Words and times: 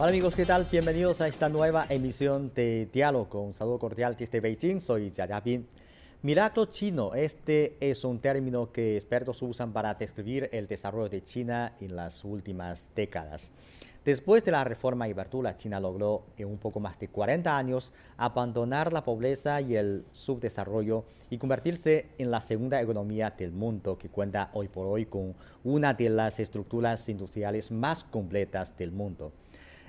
Hola 0.00 0.08
amigos, 0.08 0.34
¿qué 0.34 0.46
tal? 0.46 0.66
Bienvenidos 0.72 1.20
a 1.20 1.28
esta 1.28 1.50
nueva 1.50 1.84
emisión 1.90 2.50
de 2.54 2.88
Diálogo. 2.90 3.42
Un 3.42 3.52
saludo 3.52 3.78
cordial 3.78 4.16
desde 4.18 4.40
Beijing, 4.40 4.80
soy 4.80 5.10
Jia 5.10 5.26
Yapin. 5.26 5.66
Milagro 6.22 6.64
chino, 6.64 7.14
este 7.14 7.76
es 7.80 8.02
un 8.02 8.18
término 8.18 8.72
que 8.72 8.96
expertos 8.96 9.42
usan 9.42 9.74
para 9.74 9.92
describir 9.92 10.48
el 10.52 10.66
desarrollo 10.66 11.10
de 11.10 11.22
China 11.22 11.74
en 11.80 11.96
las 11.96 12.24
últimas 12.24 12.88
décadas. 12.96 13.52
Después 14.02 14.42
de 14.42 14.52
la 14.52 14.64
reforma 14.64 15.06
y 15.06 15.10
apertura, 15.10 15.54
China 15.54 15.78
logró 15.78 16.22
en 16.38 16.48
un 16.48 16.56
poco 16.56 16.80
más 16.80 16.98
de 16.98 17.08
40 17.08 17.54
años 17.54 17.92
abandonar 18.16 18.94
la 18.94 19.04
pobreza 19.04 19.60
y 19.60 19.76
el 19.76 20.06
subdesarrollo 20.12 21.04
y 21.28 21.36
convertirse 21.36 22.06
en 22.16 22.30
la 22.30 22.40
segunda 22.40 22.80
economía 22.80 23.34
del 23.36 23.52
mundo 23.52 23.98
que 23.98 24.08
cuenta 24.08 24.48
hoy 24.54 24.68
por 24.68 24.86
hoy 24.86 25.04
con 25.04 25.34
una 25.62 25.92
de 25.92 26.08
las 26.08 26.40
estructuras 26.40 27.06
industriales 27.10 27.70
más 27.70 28.02
completas 28.04 28.74
del 28.78 28.92
mundo. 28.92 29.30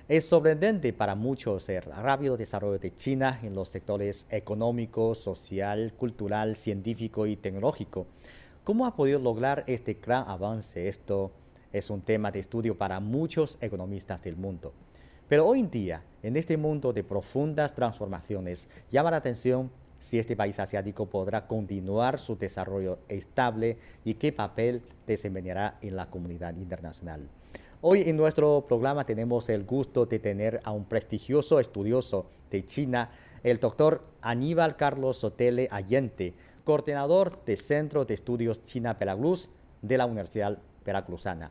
Es 0.07 0.25
sorprendente 0.25 0.93
para 0.93 1.15
muchos 1.15 1.69
el 1.69 1.83
rápido 1.83 2.35
desarrollo 2.35 2.79
de 2.79 2.93
China 2.95 3.39
en 3.43 3.53
los 3.53 3.69
sectores 3.69 4.25
económico, 4.29 5.13
social, 5.13 5.93
cultural, 5.93 6.55
científico 6.57 7.27
y 7.27 7.37
tecnológico. 7.37 8.07
¿Cómo 8.63 8.85
ha 8.85 8.95
podido 8.95 9.19
lograr 9.19 9.63
este 9.67 9.93
gran 9.93 10.27
avance? 10.27 10.87
Esto 10.87 11.31
es 11.71 11.89
un 11.89 12.01
tema 12.01 12.31
de 12.31 12.39
estudio 12.39 12.77
para 12.77 12.99
muchos 12.99 13.57
economistas 13.61 14.23
del 14.23 14.35
mundo. 14.35 14.73
Pero 15.29 15.45
hoy 15.45 15.61
en 15.61 15.69
día, 15.69 16.03
en 16.23 16.35
este 16.35 16.57
mundo 16.57 16.91
de 16.93 17.03
profundas 17.03 17.73
transformaciones, 17.73 18.67
llama 18.89 19.11
la 19.11 19.17
atención 19.17 19.71
si 19.99 20.17
este 20.17 20.35
país 20.35 20.59
asiático 20.59 21.05
podrá 21.05 21.45
continuar 21.47 22.19
su 22.19 22.35
desarrollo 22.35 22.97
estable 23.07 23.77
y 24.03 24.15
qué 24.15 24.33
papel 24.33 24.81
desempeñará 25.05 25.77
en 25.81 25.95
la 25.95 26.07
comunidad 26.07 26.55
internacional. 26.57 27.29
Hoy 27.83 28.03
en 28.05 28.15
nuestro 28.15 28.63
programa 28.67 29.07
tenemos 29.07 29.49
el 29.49 29.63
gusto 29.63 30.05
de 30.05 30.19
tener 30.19 30.59
a 30.65 30.71
un 30.71 30.85
prestigioso 30.85 31.59
estudioso 31.59 32.29
de 32.51 32.63
China, 32.63 33.09
el 33.41 33.59
doctor 33.59 34.03
Aníbal 34.21 34.75
Carlos 34.75 35.17
Sotele 35.17 35.67
Allende, 35.71 36.35
coordinador 36.63 37.43
del 37.43 37.59
Centro 37.59 38.05
de 38.05 38.13
Estudios 38.13 38.63
China 38.65 38.93
Veracruz 38.93 39.49
de 39.81 39.97
la 39.97 40.05
Universidad 40.05 40.59
Veracruzana. 40.85 41.49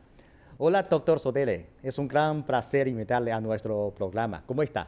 Hola, 0.57 0.83
doctor 0.83 1.19
Sotele. 1.19 1.65
Es 1.83 1.97
un 1.97 2.07
gran 2.07 2.45
placer 2.45 2.87
invitarle 2.87 3.33
a 3.33 3.41
nuestro 3.41 3.93
programa. 3.93 4.41
¿Cómo 4.45 4.63
está? 4.63 4.87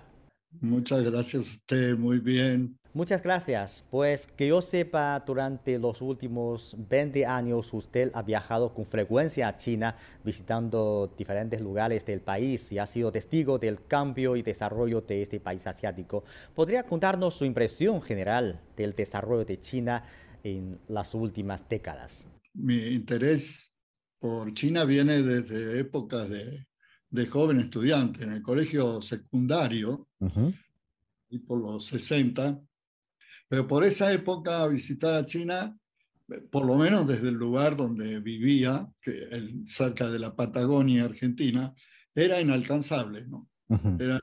Muchas 0.62 1.04
gracias 1.04 1.46
a 1.46 1.52
usted. 1.52 1.98
Muy 1.98 2.20
bien. 2.20 2.78
Muchas 2.96 3.24
gracias. 3.24 3.84
Pues 3.90 4.28
que 4.28 4.50
yo 4.50 4.62
sepa, 4.62 5.20
durante 5.26 5.80
los 5.80 6.00
últimos 6.00 6.76
20 6.78 7.26
años 7.26 7.74
usted 7.74 8.12
ha 8.14 8.22
viajado 8.22 8.72
con 8.72 8.86
frecuencia 8.86 9.48
a 9.48 9.56
China, 9.56 9.96
visitando 10.24 11.12
diferentes 11.18 11.60
lugares 11.60 12.06
del 12.06 12.22
país 12.22 12.72
y 12.72 12.78
ha 12.78 12.86
sido 12.86 13.12
testigo 13.12 13.58
del 13.58 13.84
cambio 13.88 14.36
y 14.36 14.44
desarrollo 14.44 15.02
de 15.02 15.24
este 15.24 15.40
país 15.40 15.66
asiático. 15.66 16.24
¿Podría 16.54 16.84
contarnos 16.84 17.34
su 17.34 17.46
impresión 17.46 18.00
general 18.00 18.62
del 18.78 18.94
desarrollo 18.94 19.44
de 19.44 19.60
China 19.60 20.04
en 20.44 20.78
las 20.88 21.16
últimas 21.16 21.68
décadas? 21.68 22.28
Mi 22.54 22.78
interés 22.90 23.72
por 24.20 24.54
China 24.54 24.86
viene 24.86 25.24
desde 25.24 25.80
épocas 25.80 26.30
de, 26.30 27.26
joven 27.26 27.60
estudiante 27.60 28.24
en 28.24 28.34
el 28.34 28.44
colegio 28.44 29.02
secundario. 29.02 30.08
y 31.30 31.40
por 31.40 31.60
los 31.60 31.88
60, 31.88 32.62
pero 33.54 33.68
por 33.68 33.84
esa 33.84 34.12
época 34.12 34.66
visitar 34.66 35.14
a 35.14 35.28
China, 35.28 35.78
por 36.50 36.66
lo 36.66 36.75
menos 36.75 37.08
desde 37.08 37.30
el 37.30 37.36
lugar 37.36 37.78
donde 37.78 38.19
vivía, 38.19 38.91
que 39.00 39.30
cerca 39.68 40.09
de 40.09 40.18
la 40.18 40.36
Patagonia 40.36 41.06
Argentina, 41.06 41.72
era 42.16 42.41
inalcanzable. 42.41 43.28
¿no? 43.28 43.47
Eran 44.00 44.22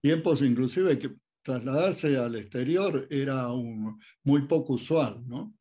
tiempos 0.00 0.42
inclusive 0.42 0.98
que 0.98 1.14
trasladarse 1.40 2.16
al 2.16 2.34
exterior 2.34 3.06
era 3.10 3.52
un, 3.52 4.00
muy 4.24 4.48
poco 4.48 4.72
usual. 4.72 5.22
¿no? 5.24 5.54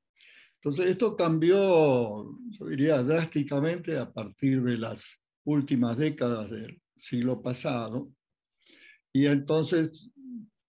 Entonces 0.56 0.88
esto 0.88 1.16
cambió, 1.16 2.36
yo 2.50 2.66
diría, 2.66 3.04
drásticamente 3.04 3.96
a 3.96 4.12
partir 4.12 4.64
de 4.64 4.76
las 4.76 5.20
últimas 5.44 5.98
décadas 5.98 6.50
del 6.50 6.82
siglo 6.98 7.44
pasado. 7.44 8.10
Y 9.14 9.28
entonces, 9.28 10.10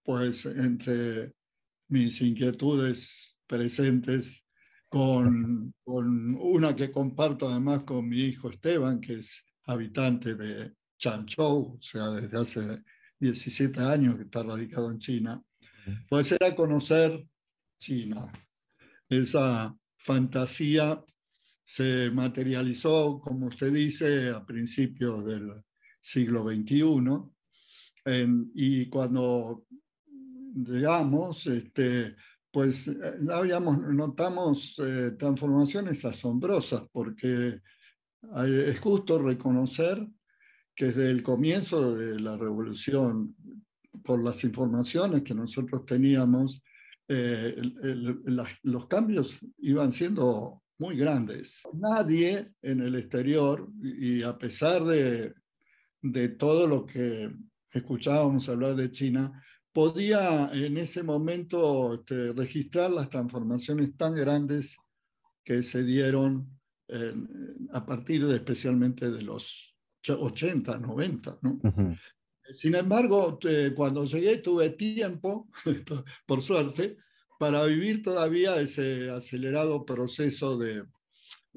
pues 0.03 0.45
entre 0.45 1.33
mis 1.89 2.21
inquietudes 2.21 3.35
presentes 3.45 4.45
con, 4.87 5.73
con, 5.83 6.35
una 6.35 6.75
que 6.75 6.91
comparto 6.91 7.49
además 7.49 7.83
con 7.83 8.07
mi 8.07 8.21
hijo 8.21 8.49
Esteban, 8.49 8.99
que 9.01 9.15
es 9.15 9.43
habitante 9.65 10.35
de 10.35 10.73
Chanzhou, 10.97 11.77
o 11.77 11.81
sea, 11.81 12.09
desde 12.09 12.37
hace 12.37 12.83
17 13.19 13.79
años 13.81 14.15
que 14.15 14.23
está 14.23 14.43
radicado 14.43 14.91
en 14.91 14.99
China, 14.99 15.43
pues 16.07 16.31
era 16.31 16.55
conocer 16.55 17.25
China. 17.79 18.31
Esa 19.07 19.75
fantasía 19.97 21.03
se 21.63 22.09
materializó, 22.11 23.19
como 23.19 23.47
usted 23.47 23.71
dice, 23.71 24.29
a 24.29 24.45
principios 24.45 25.25
del 25.25 25.53
siglo 26.01 26.43
XXI, 26.43 26.83
y 28.55 28.87
cuando 28.87 29.65
digamos, 30.53 31.45
este, 31.47 32.15
pues 32.51 32.87
eh, 32.87 32.95
habíamos, 33.31 33.79
notamos 33.79 34.75
eh, 34.79 35.11
transformaciones 35.17 36.03
asombrosas 36.05 36.83
porque 36.91 37.61
es 38.45 38.79
justo 38.81 39.17
reconocer 39.17 40.05
que 40.75 40.87
desde 40.87 41.09
el 41.09 41.23
comienzo 41.23 41.95
de 41.95 42.19
la 42.19 42.35
revolución, 42.35 43.35
por 44.03 44.23
las 44.23 44.43
informaciones 44.43 45.23
que 45.23 45.33
nosotros 45.33 45.85
teníamos, 45.85 46.61
eh, 47.07 47.55
los 48.63 48.87
cambios 48.87 49.37
iban 49.59 49.93
siendo 49.93 50.61
muy 50.77 50.95
grandes. 50.95 51.61
Nadie 51.73 52.51
en 52.61 52.81
el 52.81 52.95
exterior, 52.95 53.67
y 53.81 54.21
a 54.23 54.37
pesar 54.37 54.83
de, 54.83 55.33
de 56.01 56.29
todo 56.29 56.67
lo 56.67 56.85
que 56.85 57.31
escuchábamos 57.71 58.47
hablar 58.49 58.75
de 58.75 58.91
China, 58.91 59.43
podía 59.73 60.49
en 60.53 60.77
ese 60.77 61.03
momento 61.03 61.93
este, 61.95 62.33
registrar 62.33 62.91
las 62.91 63.09
transformaciones 63.09 63.95
tan 63.97 64.15
grandes 64.15 64.77
que 65.43 65.63
se 65.63 65.83
dieron 65.83 66.47
a 67.71 67.85
partir 67.85 68.25
de, 68.25 68.35
especialmente 68.37 69.11
de 69.11 69.21
los 69.21 69.75
80, 70.07 70.79
90. 70.79 71.39
Sin 72.53 72.73
embargo, 72.73 73.37
cuando 73.75 74.05
llegué 74.05 74.37
tuve 74.37 74.71
tiempo, 74.71 75.49
por 76.25 76.41
suerte, 76.41 76.97
para 77.39 77.63
vivir 77.65 78.03
todavía 78.03 78.59
ese 78.59 79.09
acelerado 79.09 79.85
proceso 79.85 80.57
de 80.57 80.83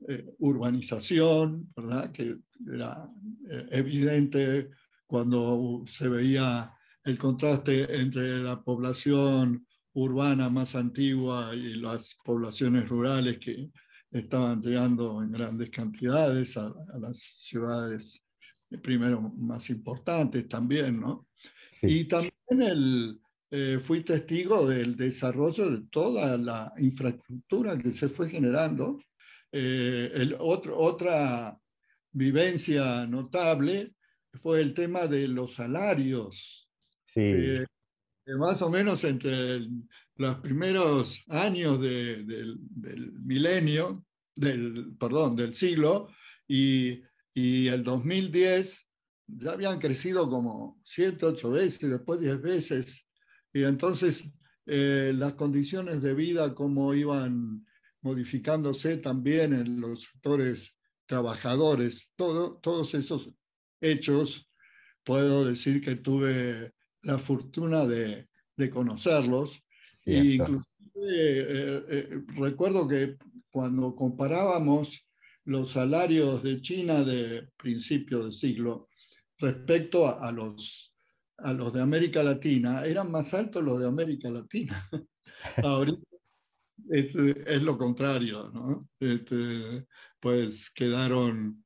eh, 0.09 0.35
urbanización, 0.39 1.73
¿verdad? 1.77 2.13
que 2.13 2.37
era 2.73 3.09
eh, 3.51 3.67
evidente 3.73 4.71
cuando 5.07 5.85
se 5.87 6.09
veía 6.09 6.73
el 7.05 7.19
contraste 7.19 8.01
entre 8.01 8.39
la 8.39 8.63
población 8.63 9.67
urbana 9.95 10.49
más 10.49 10.75
antigua 10.75 11.55
y 11.55 11.75
las 11.75 12.17
poblaciones 12.25 12.89
rurales 12.89 13.39
que 13.39 13.71
estaban 14.11 14.63
llegando 14.63 15.23
en 15.23 15.33
grandes 15.33 15.71
cantidades 15.71 16.57
a, 16.57 16.73
las 17.01 17.19
ciudades 17.19 18.23
eh, 18.71 18.79
primero 18.79 19.21
más 19.21 19.69
importantes 19.71 20.49
también, 20.49 21.01
¿no? 21.01 21.29
Y 21.83 22.05
también 22.05 22.33
el, 22.51 23.21
eh, 23.51 23.81
fui 23.83 24.05
testigo 24.05 24.67
del 24.67 24.97
desarrollo 24.97 25.71
de 25.71 25.87
toda 25.91 26.37
la 26.37 26.73
infraestructura 26.79 27.79
que 27.79 27.93
se 27.93 28.11
fue 28.11 28.31
generando. 28.31 28.99
Eh, 29.51 30.11
el 30.15 30.37
otro, 30.39 30.79
otra 30.79 31.59
vivencia 32.13 33.07
notable 33.07 33.95
fue 34.43 34.61
el 34.61 34.73
tema 34.75 35.07
de 35.07 35.29
los 35.29 35.55
salarios 35.55 36.62
Sí. 37.13 37.21
Eh, 37.21 37.67
más 38.39 38.63
o 38.63 38.71
menos 38.71 39.05
entre 39.05 39.61
los 40.17 40.37
primeros 40.37 41.23
años 41.29 41.79
del, 41.79 42.59
milenio, 43.25 44.07
del, 44.35 44.95
perdón, 44.99 45.37
del 45.37 45.55
siglo, 45.55 46.09
y, 46.49 47.03
y, 47.35 47.69
el 47.69 47.85
2010 47.85 48.87
ya 49.27 49.53
habían 49.53 49.79
crecido 49.79 50.29
como 50.31 50.81
7, 50.85 51.27
8 51.27 51.51
veces, 51.51 51.91
después 51.91 52.19
10 52.21 52.41
veces. 52.41 53.05
Y 53.53 53.65
entonces 53.65 54.25
eh, 54.65 55.13
las 55.15 55.35
condiciones 55.35 56.01
de 56.01 56.15
vida, 56.15 56.55
como 56.55 56.95
iban 56.95 57.67
modificándose 58.01 58.97
también 58.97 59.53
en 59.53 59.81
los 59.81 60.03
sectores 60.03 60.75
trabajadores, 61.07 62.09
todo, 62.17 62.59
todos 62.59 62.95
esos 62.95 63.31
hechos, 63.81 64.49
puedo 65.05 65.45
decir 65.45 65.83
que 65.83 65.97
tuve 65.97 66.73
la 67.03 67.19
fortuna 67.19 67.87
de, 67.87 68.29
de 68.57 68.71
conocerlos. 68.71 69.59
Y 70.05 70.35
inclusive 70.35 70.67
eh, 70.95 71.85
eh, 71.89 72.23
recuerdo 72.37 72.87
que 72.87 73.17
cuando 73.51 73.95
comparábamos 73.95 75.07
los 75.45 75.73
salarios 75.73 76.43
de 76.43 76.61
China 76.61 77.03
de 77.05 77.49
principio 77.57 78.25
del 78.25 78.33
siglo 78.33 78.89
respecto 79.39 80.09
a, 80.21 80.31
los, 80.31 80.95
a 81.39 81.53
los 81.53 81.73
de 81.73 81.83
América 81.83 82.23
Latina, 82.23 82.85
eran 82.85 83.11
más 83.11 83.35
altos 83.35 83.63
los 83.63 83.81
de 83.81 83.89
América 83.89 84.31
Latina. 84.31 84.89
Ahorita 85.65 86.07
es, 86.91 87.15
es, 87.15 87.63
lo 87.63 87.77
contrario, 87.77 88.51
¿no? 88.53 88.89
Este, 89.01 89.87
pues 90.21 90.71
quedaron 90.71 91.57
eh, 91.59 91.62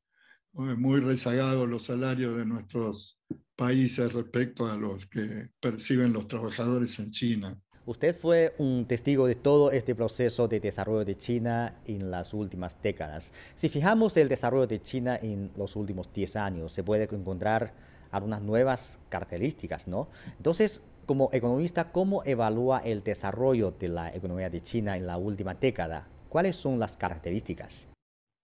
muy 0.57 1.01
rezagados 1.01 1.69
los 1.69 1.85
salarios 1.85 2.37
de 2.37 2.47
nuestros 2.47 3.19
países 3.57 4.13
respecto 4.13 4.67
a 4.67 4.77
los 4.77 5.07
que 5.07 5.51
perciben 5.61 6.13
los 6.13 6.29
trabajadores 6.29 6.99
en 6.99 7.11
China. 7.11 7.59
Usted 7.87 8.17
fue 8.17 8.53
un 8.59 8.85
testigo 8.87 9.29
de 9.29 9.37
todo 9.37 9.71
este 9.71 9.95
proceso 9.95 10.49
de 10.49 10.59
desarrollo 10.59 11.05
de 11.05 11.17
China 11.17 11.77
en 11.87 12.11
las 12.11 12.35
últimas 12.35 12.83
décadas. 12.83 13.33
Si 13.55 13.69
fijamos 13.69 14.17
el 14.17 14.29
desarrollo 14.29 14.67
de 14.67 14.83
China 14.83 15.17
en 15.23 15.53
los 15.57 15.77
últimos 15.77 16.13
10 16.13 16.35
años, 16.37 16.73
se 16.73 16.83
puede 16.83 17.05
encontrar 17.05 17.75
algunas 18.11 18.43
nuevas 18.43 18.99
características, 19.09 19.87
¿no? 19.87 20.09
Entonces, 20.37 20.83
como 21.07 21.31
economista, 21.33 21.93
¿cómo 21.93 22.25
evalúa 22.25 22.81
el 22.81 23.05
desarrollo 23.05 23.71
de 23.79 23.89
la 23.89 24.13
economía 24.13 24.51
de 24.51 24.63
China 24.63 24.97
en 24.97 25.07
la 25.07 25.17
última 25.17 25.55
década? 25.55 26.09
¿Cuáles 26.29 26.57
son 26.57 26.81
las 26.81 26.97
características? 26.97 27.89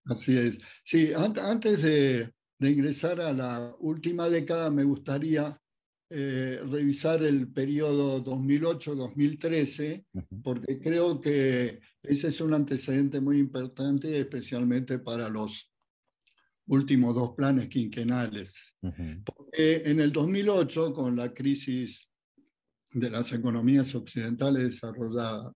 Así 0.04 0.36
es. 0.36 0.58
Sí, 0.84 1.12
antes 1.14 1.82
de, 1.82 2.32
de 2.58 2.70
ingresar 2.70 3.20
a 3.20 3.32
la 3.32 3.74
última 3.78 4.28
década, 4.28 4.70
me 4.70 4.84
gustaría 4.84 5.58
eh, 6.14 6.60
revisar 6.70 7.22
el 7.22 7.50
periodo 7.50 8.22
2008-2013, 8.22 10.04
porque 10.42 10.78
creo 10.78 11.18
que 11.18 11.80
ese 12.02 12.28
es 12.28 12.38
un 12.42 12.52
antecedente 12.52 13.18
muy 13.18 13.38
importante, 13.38 14.20
especialmente 14.20 14.98
para 14.98 15.30
los 15.30 15.72
últimos 16.66 17.14
dos 17.14 17.30
planes 17.34 17.68
quinquenales. 17.68 18.76
Porque 19.24 19.82
en 19.86 20.00
el 20.00 20.12
2008, 20.12 20.92
con 20.92 21.16
la 21.16 21.32
crisis 21.32 22.06
de 22.90 23.08
las 23.08 23.32
economías 23.32 23.94
occidentales 23.94 24.64
desarrolladas, 24.64 25.54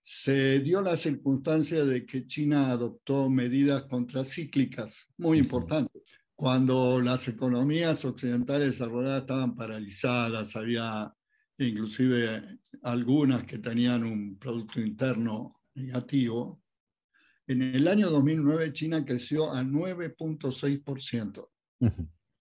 se 0.00 0.60
dio 0.60 0.80
la 0.80 0.96
circunstancia 0.96 1.84
de 1.84 2.06
que 2.06 2.26
China 2.26 2.70
adoptó 2.70 3.28
medidas 3.28 3.84
contracíclicas 3.84 5.06
muy 5.16 5.38
importantes. 5.38 6.02
Cuando 6.34 7.00
las 7.00 7.26
economías 7.28 8.04
occidentales 8.04 8.72
desarrolladas 8.72 9.22
estaban 9.22 9.56
paralizadas, 9.56 10.54
había 10.54 11.12
inclusive 11.58 12.60
algunas 12.82 13.44
que 13.44 13.58
tenían 13.58 14.04
un 14.04 14.38
Producto 14.38 14.80
Interno 14.80 15.60
negativo, 15.74 16.62
en 17.48 17.62
el 17.62 17.88
año 17.88 18.10
2009 18.10 18.72
China 18.74 19.04
creció 19.04 19.50
a 19.50 19.62
9.6%. 19.62 21.48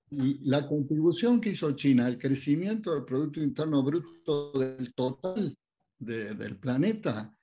Y 0.09 0.49
la 0.49 0.67
contribución 0.67 1.39
que 1.39 1.51
hizo 1.51 1.71
China 1.77 2.05
al 2.05 2.17
crecimiento 2.17 2.93
del 2.93 3.05
Producto 3.05 3.41
Interno 3.41 3.83
Bruto 3.83 4.51
del 4.51 4.93
total 4.93 5.57
del 5.97 6.57
planeta 6.57 7.36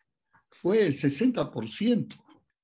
fue 0.60 0.84
el 0.84 0.94
60%. 0.94 2.16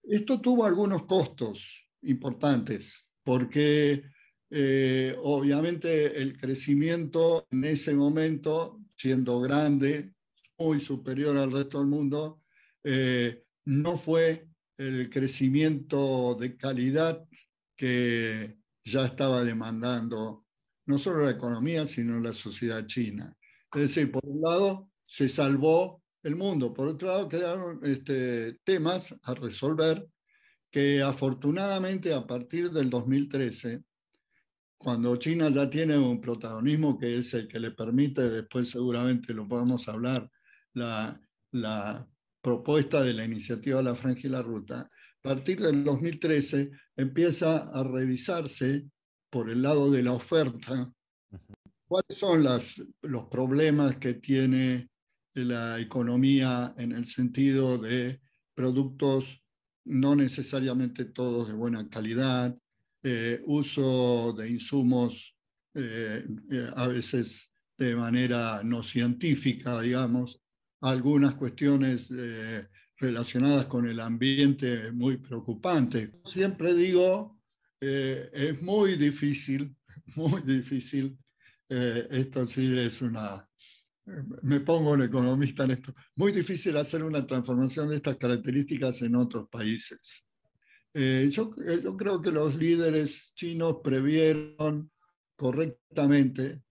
Esto 0.03 0.41
tuvo 0.41 0.65
algunos 0.65 1.05
costos 1.05 1.87
importantes 2.03 3.05
porque 3.23 4.03
eh, 4.51 5.15
obviamente 5.23 6.21
el 6.21 6.37
crecimiento 6.37 7.47
en 7.51 7.65
ese 7.65 7.95
momento, 7.95 8.81
siendo 8.97 9.41
grande, 9.41 10.15
muy 10.59 10.81
superior 10.81 11.37
al 11.37 11.53
resto 11.53 11.79
del 11.79 11.89
mundo, 11.89 12.43
eh, 12.83 13.45
no 13.67 13.99
fue 13.99 14.49
el 14.77 15.11
crecimiento 15.11 16.37
de 16.39 16.57
calidad 16.57 17.25
que 17.77 18.57
ya 18.85 19.07
estaba 19.07 19.45
demandando 19.45 20.47
no 20.87 20.99
solo 20.99 21.25
la 21.25 21.31
economía, 21.31 21.87
sino 21.87 22.19
la 22.19 22.33
sociedad 22.33 22.85
china. 22.87 23.35
Es 23.73 23.81
decir, 23.83 24.11
por 24.11 24.27
un 24.27 24.41
lado 24.41 24.91
se 25.07 25.29
salvó 25.29 26.00
el 26.23 26.37
mundo, 26.37 26.73
por 26.73 26.89
otro 26.89 27.09
lado 27.09 27.29
quedaron 27.29 27.81
este, 27.83 28.59
temas 28.65 29.15
a 29.23 29.35
resolver 29.35 30.07
que 30.71 31.03
afortunadamente 31.03 32.13
a 32.13 32.27
partir 32.27 32.71
del 32.71 32.91
2013, 32.91 33.83
cuando 34.79 35.17
China 35.17 35.51
ya 35.51 35.69
tiene 35.69 35.99
un 35.99 36.21
protagonismo 36.21 36.99
que 36.99 37.19
es 37.19 37.35
el 37.35 37.49
que 37.49 37.59
le 37.59 37.73
permite, 37.73 38.31
después 38.31 38.71
seguramente 38.71 39.35
lo 39.35 39.49
podemos 39.49 39.89
hablar, 39.89 40.31
la, 40.75 41.21
la 41.53 42.07
propuesta 42.41 43.03
de 43.03 43.15
la 43.15 43.25
iniciativa 43.25 43.83
la 43.83 43.97
Franja 43.97 44.21
y 44.25 44.31
la 44.31 44.43
Ruta, 44.43 44.81
a 44.83 45.23
partir 45.23 45.61
del 45.61 45.85
2013 45.85 46.71
empieza 46.97 47.69
a 47.69 47.83
revisarse 47.83 48.87
por 49.29 49.51
el 49.51 49.63
lado 49.63 49.91
de 49.91 50.03
la 50.03 50.13
oferta 50.13 50.91
cuáles 51.87 52.19
son 52.19 52.45
las, 52.45 52.81
los 53.03 53.27
problemas 53.27 53.97
que 53.97 54.15
tiene 54.15 54.89
la 55.35 55.79
economía 55.79 56.75
en 56.77 56.93
el 56.93 57.07
sentido 57.07 57.79
de 57.79 58.21
productos 58.55 59.41
no 59.85 60.15
necesariamente 60.15 61.07
todos 61.07 61.49
de 61.49 61.55
buena 61.55 61.89
calidad, 61.89 62.57
eh, 63.03 63.41
uso 63.47 64.35
de 64.35 64.51
insumos 64.51 65.35
eh, 65.75 66.27
eh, 66.51 66.71
a 66.77 66.87
veces 66.87 67.51
de 67.79 67.97
manera 67.97 68.63
no 68.63 68.83
científica, 68.83 69.81
digamos, 69.81 70.39
algunas 70.83 71.35
cuestiones 71.35 72.09
relacionadas 72.99 73.67
con 73.67 73.87
el 73.87 74.01
ambiente 74.01 74.93
muy 74.93 75.17
preocupantes. 75.17 76.11
Siempre 76.27 76.75
digo, 76.75 77.41
es 77.81 78.61
muy 78.61 78.97
difícil, 78.97 79.75
muy 80.17 80.43
difícil, 80.43 81.19
esto 81.69 82.47
sí 82.47 82.79
es 82.79 83.01
una 83.01 83.50
me 84.43 84.61
pongo 84.61 84.93
un 84.93 85.03
economista 85.03 85.65
en 85.65 85.73
esto, 85.73 85.95
muy 86.17 86.33
difícil 86.33 86.77
hacer 86.77 87.03
una 87.03 87.27
transformación 87.27 87.89
de 87.89 87.97
estas 87.97 88.17
características 88.17 89.03
en 89.03 89.17
otros 89.17 89.49
países. 89.49 90.25
Eh, 90.93 91.29
yo, 91.31 91.53
eh, 91.65 91.81
yo, 91.83 91.97
creo 91.97 92.21
que 92.21 92.33
los 92.33 92.57
líderes 92.57 93.33
chinos 93.35 93.77
previeron 93.83 94.91
correctamente 95.37 96.63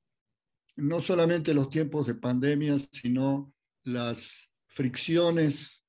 no 0.76 1.02
solamente 1.02 1.54
los 1.54 1.70
tiempos 1.70 2.08
de 2.08 2.16
pandemia, 2.16 2.78
sino 2.92 3.54
las 3.84 4.30
fricciones 4.68 5.82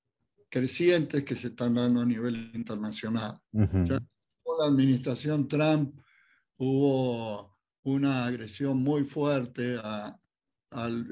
crecientes 0.48 1.24
que 1.24 1.36
se 1.36 1.48
están 1.48 1.74
dando 1.74 2.00
a 2.00 2.06
nivel 2.06 2.50
internacional. 2.54 3.38
ya 3.52 4.00
con 4.42 4.58
la 4.58 4.66
administración 4.66 5.46
Trump 5.46 5.94
hubo 6.56 7.56
una 7.84 8.26
agresión 8.26 8.78
muy 8.78 9.04
fuerte 9.04 9.78
a, 9.82 10.19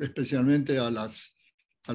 especialmente 0.01 0.79
a 0.79 0.91
las, 0.91 1.35
a, 1.87 1.93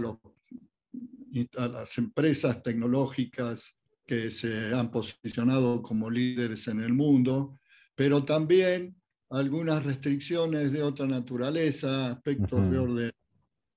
a 1.58 1.67
las 1.67 1.98
empresas 1.98 2.62
tecnológicas 2.62 3.75
que 4.05 4.32
se 4.32 4.74
han 4.74 4.91
posicionado 4.91 5.82
como 5.82 6.10
líderes 6.10 6.67
en 6.67 6.82
el 6.82 6.93
mundo, 6.93 7.60
pero 7.96 8.25
también 8.25 8.96
algunas 9.29 9.84
restricciones 9.84 10.72
de 10.72 10.84
otra 10.84 11.08
naturaleza, 11.08 12.12
aspectos 12.12 12.70
de 12.70 12.77
orden 12.77 13.12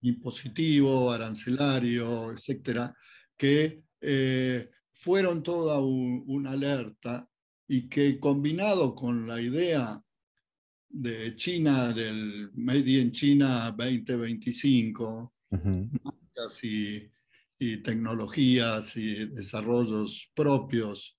impositivo, 0.03 1.11
arancelario, 1.11 2.33
etcétera, 2.33 2.95
que 3.37 3.83
eh, 4.01 4.71
fueron 4.93 5.43
toda 5.43 5.81
una 5.81 6.51
alerta 6.51 7.29
y 7.69 7.89
que 7.89 8.21
combinado 8.21 8.95
con 8.95 9.27
la 9.27 9.41
idea 9.41 10.01
de 10.99 11.37
China, 11.37 11.93
del 11.93 12.51
Made 12.55 12.91
in 12.91 13.13
China 13.13 13.71
2025, 13.77 15.33
y, 16.63 17.03
y, 17.59 17.83
tecnologías 17.83 18.97
y 18.97 19.27
desarrollos 19.27 20.31
propios, 20.35 21.19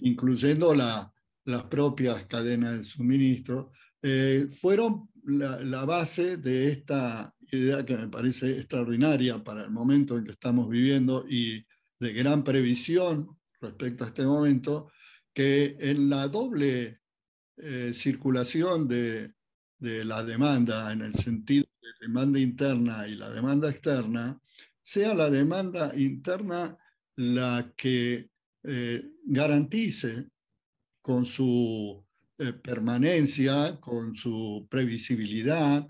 incluyendo 0.00 0.74
la, 0.74 1.10
las 1.46 1.64
propias 1.64 2.26
cadenas 2.26 2.78
de 2.78 2.84
suministro, 2.84 3.72
eh, 4.02 4.48
fueron 4.60 5.08
la, 5.24 5.58
la, 5.60 5.86
base 5.86 6.36
de 6.36 6.72
esta 6.72 7.34
idea 7.50 7.84
que 7.84 7.96
me 7.96 8.08
parece 8.08 8.58
extraordinaria 8.58 9.42
para 9.42 9.64
el 9.64 9.70
momento 9.70 10.18
en 10.18 10.24
que 10.24 10.32
estamos 10.32 10.68
viviendo 10.68 11.24
y 11.26 11.64
de 11.98 12.12
gran 12.12 12.44
previsión 12.44 13.38
respecto 13.60 14.04
a 14.04 14.08
este 14.08 14.24
momento, 14.24 14.90
que 15.32 15.76
en 15.78 16.10
la 16.10 16.28
doble 16.28 17.00
eh, 17.56 17.92
circulación 17.94 18.88
de, 18.88 19.32
la 19.80 20.24
demanda 20.24 20.90
en 20.92 21.02
el 21.02 21.14
sentido 21.14 21.66
de 21.82 22.06
demanda 22.06 22.38
interna 22.38 23.06
y 23.06 23.16
la 23.16 23.28
demanda 23.28 23.68
externa, 23.68 24.40
sea 24.82 25.12
la 25.12 25.28
demanda 25.28 25.92
interna 25.94 26.78
la 27.16 27.70
que 27.76 28.30
eh, 28.62 29.02
garantice 29.26 30.28
con 31.02 31.26
su 31.26 32.02
eh, 32.38 32.54
permanencia, 32.54 33.78
con 33.78 34.16
su 34.16 34.66
previsibilidad, 34.70 35.86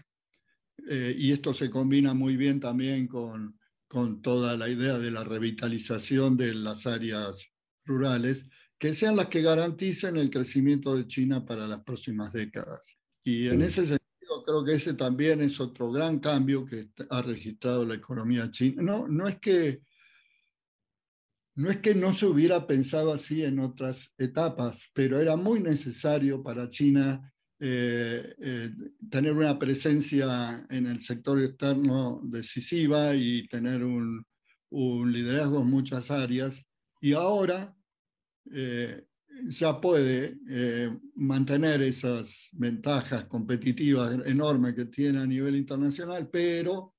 y 0.87 1.33
esto 1.33 1.55
se 1.55 1.71
combina 1.71 2.13
muy 2.13 2.37
bien 2.37 2.61
también 2.61 3.07
con, 3.07 3.59
con 3.89 4.21
toda 4.21 4.57
la 4.57 4.69
idea 4.69 4.99
de 4.99 5.11
la 5.11 5.25
revitalización 5.25 6.37
de 6.37 6.53
las 6.53 6.85
áreas 6.85 7.49
rurales, 7.85 8.45
que 8.85 8.95
sean 8.95 9.17
las 9.17 9.29
que 9.29 9.41
garanticen 9.41 10.19
el 10.19 10.29
crecimiento 10.29 10.95
de 10.95 11.07
China 11.07 11.43
para 11.43 11.67
las 11.67 11.83
próximas 11.83 12.35
décadas. 12.35 12.83
Y 13.25 13.49
en 13.49 13.63
ese 13.63 13.87
sentido 13.87 14.45
creo 14.45 14.63
que 14.63 14.75
ese 14.75 14.93
también 14.93 15.41
es 15.41 15.59
otro 15.59 15.91
gran 15.91 16.19
cambio 16.19 16.67
que 16.67 16.91
ha 17.09 17.23
registrado 17.23 17.87
la 17.87 17.95
economía 17.95 18.51
china. 18.51 18.83
No, 18.83 19.09
no 19.09 19.27
es 19.27 19.41
que 19.41 19.81
no 21.55 21.71
es 21.71 21.79
que 21.79 21.95
no 21.95 22.13
se 22.13 22.27
hubiera 22.27 22.67
pensado 22.67 23.11
así 23.15 23.43
en 23.43 23.59
otras 23.59 24.13
etapas, 24.19 24.91
pero 24.93 25.19
era 25.19 25.35
muy 25.35 25.61
necesario 25.61 26.43
para 26.43 26.69
China 26.69 27.33
eh, 27.59 28.35
eh, 28.39 28.71
tener 29.11 29.33
una 29.33 29.59
presencia 29.59 30.67
en 30.69 30.89
el 30.89 31.01
sector 31.01 31.41
externo 31.41 32.21
decisiva 32.23 33.15
y 33.15 33.49
tener 33.49 33.83
un, 33.83 34.27
liderazgo 34.71 35.63
en 35.63 35.71
muchas 35.71 36.11
áreas. 36.11 36.63
Y 37.01 37.15
ahora 37.15 37.75
eh, 38.53 39.05
ya 39.49 39.81
puede 39.81 40.37
mantener 41.17 41.83
esas 41.83 42.49
ventajas 42.53 43.25
competitivas 43.25 44.17
enormes 44.27 44.75
que 44.75 44.85
tiene 44.85 45.19
a 45.19 45.27
nivel 45.27 45.57
internacional, 45.57 46.29
pero 46.31 46.95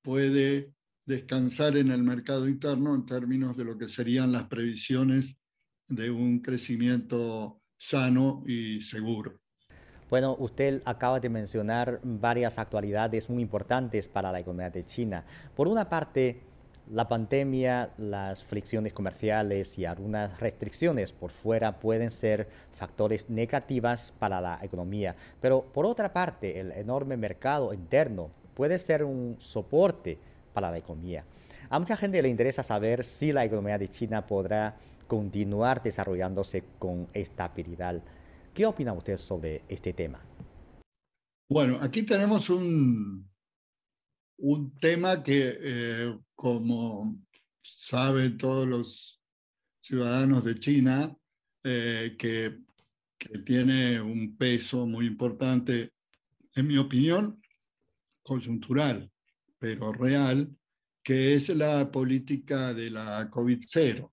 puede 0.00 0.74
descansar 1.04 1.76
en 1.76 1.90
el 1.90 2.02
mercado 2.02 2.48
interno 2.48 2.94
en 2.94 3.04
términos 3.04 3.56
de 3.56 3.64
lo 3.64 3.76
que 3.76 3.88
serían 3.88 4.32
las 4.32 4.44
previsiones 4.44 5.36
de 5.88 6.10
un 6.10 6.40
crecimiento 6.40 7.60
sano 7.76 8.42
y 8.46 8.80
seguro. 8.80 9.40
Bueno, 10.10 10.36
usted 10.38 10.82
acaba 10.84 11.18
de 11.18 11.28
mencionar 11.28 12.00
varias 12.02 12.58
actualidades 12.58 13.28
muy 13.28 13.42
importantes 13.42 14.06
para 14.06 14.30
la 14.30 14.40
economía 14.40 14.70
de 14.70 14.86
China. 14.86 15.24
Por 15.56 15.66
una 15.66 15.88
parte, 15.88 16.40
la 16.90 17.08
pandemia, 17.08 17.90
las 17.98 18.42
fricciones 18.42 18.92
comerciales 18.92 19.78
y 19.78 19.84
algunas 19.84 20.38
restricciones 20.40 21.12
por 21.12 21.30
fuera 21.30 21.78
pueden 21.78 22.10
ser 22.10 22.48
factores 22.74 23.30
negativos 23.30 24.12
para 24.18 24.40
la 24.40 24.58
economía. 24.62 25.16
Pero 25.40 25.62
por 25.62 25.86
otra 25.86 26.12
parte, 26.12 26.60
el 26.60 26.72
enorme 26.72 27.16
mercado 27.16 27.72
interno 27.72 28.30
puede 28.54 28.78
ser 28.78 29.04
un 29.04 29.36
soporte 29.38 30.18
para 30.52 30.70
la 30.70 30.78
economía. 30.78 31.24
A 31.70 31.78
mucha 31.78 31.96
gente 31.96 32.22
le 32.22 32.28
interesa 32.28 32.62
saber 32.62 33.04
si 33.04 33.32
la 33.32 33.44
economía 33.44 33.78
de 33.78 33.88
China 33.88 34.26
podrá 34.26 34.76
continuar 35.06 35.82
desarrollándose 35.82 36.64
con 36.78 37.08
estabilidad. 37.12 38.00
¿Qué 38.52 38.66
opina 38.66 38.92
usted 38.92 39.16
sobre 39.16 39.62
este 39.68 39.92
tema? 39.92 40.20
Bueno, 41.48 41.78
aquí 41.80 42.04
tenemos 42.04 42.48
un, 42.50 43.28
un 44.38 44.76
tema 44.78 45.22
que, 45.22 45.56
eh, 45.60 46.18
como 46.34 47.18
saben 47.62 48.36
todos 48.36 48.66
los 48.66 49.20
ciudadanos 49.80 50.44
de 50.44 50.58
China, 50.58 51.16
eh, 51.62 52.16
que, 52.18 52.58
que 53.18 53.38
tiene 53.38 54.00
un 54.00 54.36
peso 54.36 54.86
muy 54.86 55.06
importante, 55.06 55.92
en 56.54 56.66
mi 56.66 56.76
opinión, 56.78 57.40
coyuntural 58.22 59.10
pero 59.64 59.94
real, 59.94 60.54
que 61.02 61.36
es 61.36 61.48
la 61.48 61.90
política 61.90 62.74
de 62.74 62.90
la 62.90 63.30
COVID-0. 63.30 64.12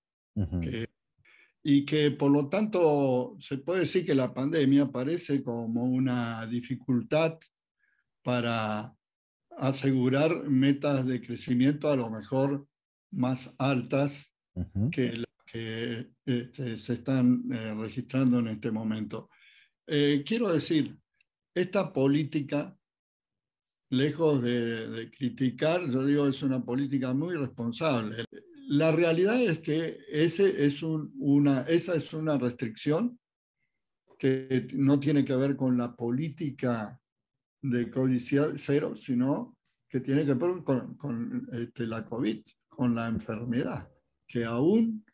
y 1.62 1.86
que 1.86 2.12
por 2.12 2.32
lo 2.32 2.48
tanto 2.48 3.36
se 3.42 3.58
puede 3.58 3.82
decir 3.82 4.06
que 4.06 4.16
la 4.16 4.34
pandemia 4.34 4.90
parece 4.90 5.44
como 5.44 5.84
una 5.84 6.48
dificultad 6.48 7.38
para 8.24 8.96
asegurar 9.58 10.50
metas 10.50 11.05
de 11.05 11.22
crecimiento 11.22 11.89
a 11.89 11.96
lo 11.96 12.10
mejor 12.10 12.67
más 13.12 13.53
altas 13.58 14.31
que 14.91 15.13
las 15.17 15.31
que 15.51 16.12
este, 16.25 16.77
se 16.77 16.93
están 16.93 17.43
eh, 17.51 17.74
registrando 17.74 18.39
en 18.39 18.48
este 18.48 18.72
momento. 18.72 19.29
Eh, 19.86 20.24
quiero 20.25 20.53
decir, 20.53 20.98
esta 21.53 21.91
política 21.91 22.74
lejos 23.89 24.41
de, 24.41 25.12
criticar, 25.12 25.86
yo 25.89 26.05
digo, 26.05 26.27
es 26.27 26.41
una 26.41 26.63
política 26.63 27.13
muy 27.13 27.36
responsable. 27.36 28.24
La 28.70 28.93
realidad 28.93 29.41
es 29.41 29.60
que 29.60 29.98
ese 30.10 30.65
es 30.65 30.81
una, 30.81 31.62
esa 31.63 31.96
es 31.96 32.13
una 32.13 32.38
restricción 32.38 33.20
que 34.17 34.67
no 34.74 35.00
tiene 35.00 35.25
que 35.25 35.36
ver 35.36 35.58
con 35.58 35.77
la 35.77 35.93
política 35.93 37.00
de 37.62 37.91
cero, 38.58 38.96
sino 38.96 39.58
que 39.89 40.00
tiene 40.00 40.25
que 40.25 40.34
ver 40.34 40.63
con, 40.63 40.96
con 40.96 41.48
este, 41.51 41.86
la 41.86 42.06
COVID, 42.06 42.41
con 42.70 42.96
la 42.96 43.08
enfermedad, 43.08 43.89
que 44.27 44.46
aún 44.46 45.06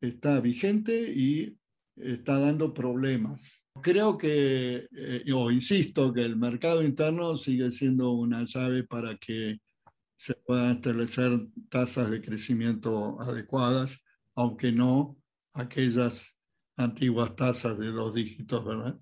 está 0.00 0.40
vigente 0.40 1.12
y 1.12 1.56
está 1.96 2.38
dando 2.38 2.72
problemas 2.74 3.58
Creo 3.82 4.18
que, 4.18 4.88
eh, 4.90 5.32
o 5.32 5.50
insisto, 5.50 6.12
que 6.12 6.22
el 6.22 6.36
mercado 6.36 6.82
interno 6.82 7.36
sigue 7.36 7.70
siendo 7.70 8.12
una 8.12 8.44
llave 8.44 8.84
para 8.84 9.16
que 9.16 9.60
se 10.16 10.34
puedan 10.34 10.76
establecer 10.76 11.38
tasas 11.68 12.10
de 12.10 12.20
crecimiento 12.20 13.20
adecuadas, 13.20 14.02
aunque 14.34 14.72
no 14.72 15.16
aquellas 15.54 16.34
antiguas 16.76 17.36
tasas 17.36 17.78
de 17.78 17.88
dos 17.88 18.14
dígitos, 18.14 18.64
¿verdad? 18.64 18.98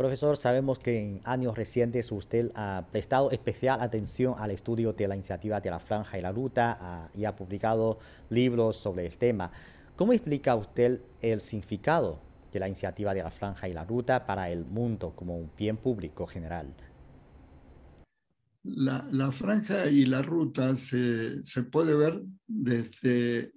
Profesor, 0.00 0.38
sabemos 0.38 0.78
que 0.78 0.98
en 0.98 1.20
años 1.24 1.58
recientes 1.58 2.10
usted 2.10 2.52
ha 2.54 2.86
prestado 2.90 3.30
especial 3.32 3.82
atención 3.82 4.34
al 4.38 4.50
estudio 4.50 4.94
de 4.94 5.06
la 5.06 5.14
iniciativa 5.14 5.60
de 5.60 5.68
la 5.68 5.78
franja 5.78 6.18
y 6.18 6.22
la 6.22 6.32
ruta 6.32 7.10
y 7.12 7.26
ha 7.26 7.36
publicado 7.36 7.98
libros 8.30 8.78
sobre 8.78 9.04
el 9.04 9.18
tema. 9.18 9.52
¿Cómo 9.96 10.14
explica 10.14 10.56
usted 10.56 11.02
el 11.20 11.42
significado 11.42 12.18
de 12.50 12.60
la 12.60 12.68
iniciativa 12.68 13.12
de 13.12 13.22
la 13.22 13.30
franja 13.30 13.68
y 13.68 13.74
la 13.74 13.84
ruta 13.84 14.24
para 14.24 14.48
el 14.48 14.64
mundo 14.64 15.12
como 15.14 15.36
un 15.36 15.50
bien 15.54 15.76
público 15.76 16.26
general? 16.26 16.72
La, 18.62 19.30
franja 19.32 19.84
y 19.90 20.06
la 20.06 20.22
ruta 20.22 20.78
se, 20.78 21.42
puede 21.70 21.94
ver 21.94 22.22
desde 22.46 23.52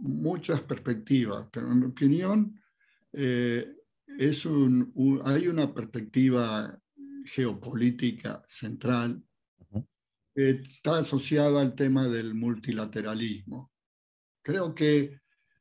muchas 0.00 0.62
perspectivas, 0.62 1.48
pero 1.52 1.70
en 1.70 1.80
mi 1.80 1.84
opinión 1.84 2.58
eh, 3.12 3.76
es 4.18 4.44
un, 4.46 5.20
hay 5.24 5.48
una 5.48 5.72
perspectiva 5.72 6.78
geopolítica 7.24 8.42
central 8.46 9.22
que 10.34 10.50
está 10.50 10.98
asociada 10.98 11.60
al 11.60 11.74
tema 11.74 12.08
del 12.08 12.34
multilateralismo. 12.34 13.70
Creo 14.42 14.74
que 14.74 15.20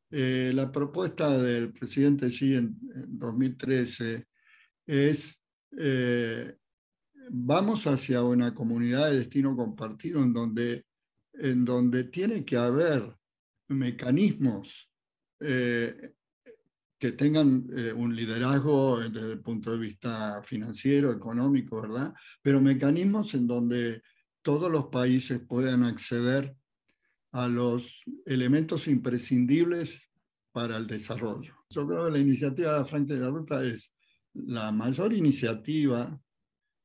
eh, 0.10 0.52
la 0.54 0.72
propuesta 0.72 1.38
del 1.38 1.72
presidente 1.72 2.28
Xi 2.28 2.56
en, 2.56 2.78
2013 3.08 4.28
es, 4.88 5.40
eh, 5.78 6.58
vamos 7.30 7.86
hacia 7.86 8.24
una 8.24 8.54
comunidad 8.54 9.10
de 9.10 9.20
destino 9.20 9.56
compartido 9.56 10.22
en 10.24 10.34
donde, 10.34 10.86
en 11.34 11.64
donde 11.64 12.06
tiene 12.06 12.44
que 12.44 12.58
haber 12.58 13.14
mecanismos 13.68 14.90
eh, 15.40 16.14
que 17.02 17.14
tengan 17.14 17.68
un 17.96 18.16
liderazgo 18.16 19.00
desde 19.00 19.32
el 19.32 19.40
punto 19.40 19.72
de 19.72 19.80
vista 19.80 20.44
financiero, 20.44 21.12
económico, 21.12 21.82
¿verdad? 21.82 22.14
Pero 22.44 22.62
mecanismos 22.62 23.34
en 23.34 23.48
donde 23.48 24.04
todos 24.44 24.72
los 24.72 24.86
países 24.86 25.40
puedan 25.40 25.84
acceder 25.84 26.56
a 27.32 27.48
los 27.48 28.04
elementos 28.24 28.88
imprescindibles 28.88 30.12
para 30.52 30.78
el 30.78 30.86
desarrollo. 30.86 31.56
Yo 31.72 31.88
creo 31.88 32.06
que 32.06 32.12
la 32.12 32.20
iniciativa 32.20 32.74
de 32.74 32.80
la 32.80 32.86
Franca 32.86 33.16
de 33.16 33.20
la 33.20 33.30
Ruta 33.32 33.64
es 33.64 33.96
la 34.34 34.72
mayor 34.72 35.12
iniciativa 35.12 36.22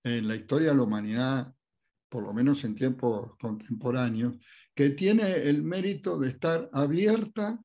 en 0.03 0.29
la 0.29 0.37
historia 0.37 0.71
de 0.71 0.77
la 0.77 0.83
humanidad, 0.83 1.55
por 2.09 2.23
lo 2.23 2.33
menos 2.33 2.65
en 2.65 2.75
tiempos 2.75 3.37
contemporáneos, 3.39 4.39
que 4.75 4.91
tiene 4.91 5.35
el 5.43 5.63
mérito 5.63 6.19
de 6.19 6.31
estar 6.31 6.71
abierta 6.73 7.63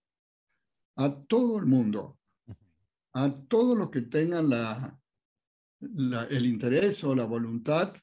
a 0.98 1.16
todo 1.24 1.58
el 1.58 1.66
mundo, 1.66 2.18
a 3.14 3.34
todos 3.48 3.78
los 3.78 3.90
que 3.90 4.02
tengan 4.02 4.50
la, 4.50 5.00
el 6.30 6.46
interés 6.46 7.04
o 7.04 7.16
la 7.16 7.26
voluntad 7.26 7.94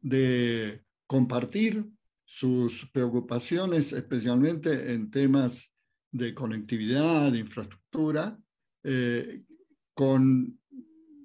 de 0.00 0.84
compartir 1.06 1.84
sus 2.24 2.86
preocupaciones, 2.92 3.92
especialmente 3.92 4.92
en 4.92 5.10
temas 5.10 5.72
de 6.10 6.34
conectividad, 6.34 7.32
de 7.32 7.38
infraestructura, 7.38 8.38
eh, 8.84 9.44
con, 9.94 10.60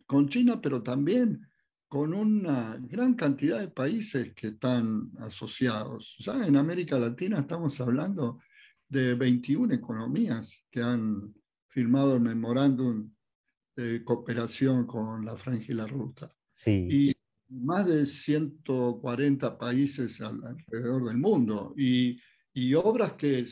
con 0.05 0.29
China, 0.29 0.62
pero 0.62 0.81
también 0.81 1.45
con 1.88 2.13
una 2.13 2.77
gran 2.79 3.13
cantidad 3.13 3.59
de 3.59 3.67
países 3.67 4.33
que 4.33 4.47
están 4.47 5.12
asociados. 5.19 6.15
Ya 6.17 6.47
en 6.47 6.55
América 6.55 6.97
Latina 6.97 7.41
estamos 7.41 7.79
hablando 7.81 8.39
de 8.89 9.13
21 9.13 9.73
economías 9.75 10.65
que 10.71 10.81
han 10.81 11.33
firmado 11.67 12.15
el 12.15 12.21
memorándum 12.21 13.12
de 13.75 14.03
cooperación 14.03 14.86
con 14.86 15.25
la 15.25 15.36
franja 15.36 15.65
y 15.68 15.75
la 15.75 15.88
ruta. 15.88 16.30
Sí 16.53 17.13
más 17.53 17.86
de 17.86 18.06
140 18.06 19.58
países 19.58 20.20
alrededor 20.22 21.06
del 21.06 21.18
mundo 21.18 21.74
y, 21.77 22.20
y 22.53 22.74
obras 22.74 23.13
que, 23.13 23.46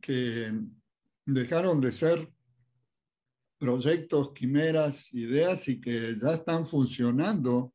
que 0.00 0.52
dejaron 1.26 1.80
de 1.80 1.92
ser 1.92 2.28
proyectos, 3.58 4.32
quimeras, 4.32 5.12
ideas 5.12 5.68
y 5.68 5.80
que 5.80 6.16
ya 6.18 6.34
están 6.34 6.66
funcionando 6.66 7.74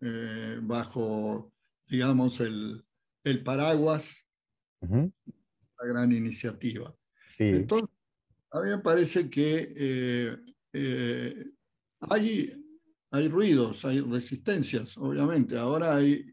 eh, 0.00 0.58
bajo, 0.60 1.52
digamos, 1.86 2.40
el, 2.40 2.84
el 3.24 3.42
paraguas 3.42 4.16
la 4.80 5.86
gran 5.86 6.12
iniciativa. 6.12 6.94
Entonces, 7.38 7.88
a 8.50 8.60
mí 8.60 8.70
me 8.70 8.78
parece 8.78 9.30
que 9.30 9.72
eh, 9.74 10.36
eh, 10.72 11.50
hay, 12.00 12.52
hay 13.10 13.28
ruidos, 13.28 13.84
hay 13.84 14.00
resistencias, 14.00 14.96
obviamente. 14.96 15.56
Ahora 15.56 15.96
hay 15.96 16.24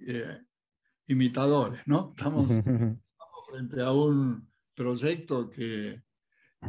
imitadores, 1.07 1.81
¿no? 1.85 2.13
Estamos, 2.15 2.49
estamos, 2.49 3.45
frente 3.49 3.81
a 3.81 3.91
un 3.91 4.49
proyecto 4.75 5.49
que, 5.49 6.01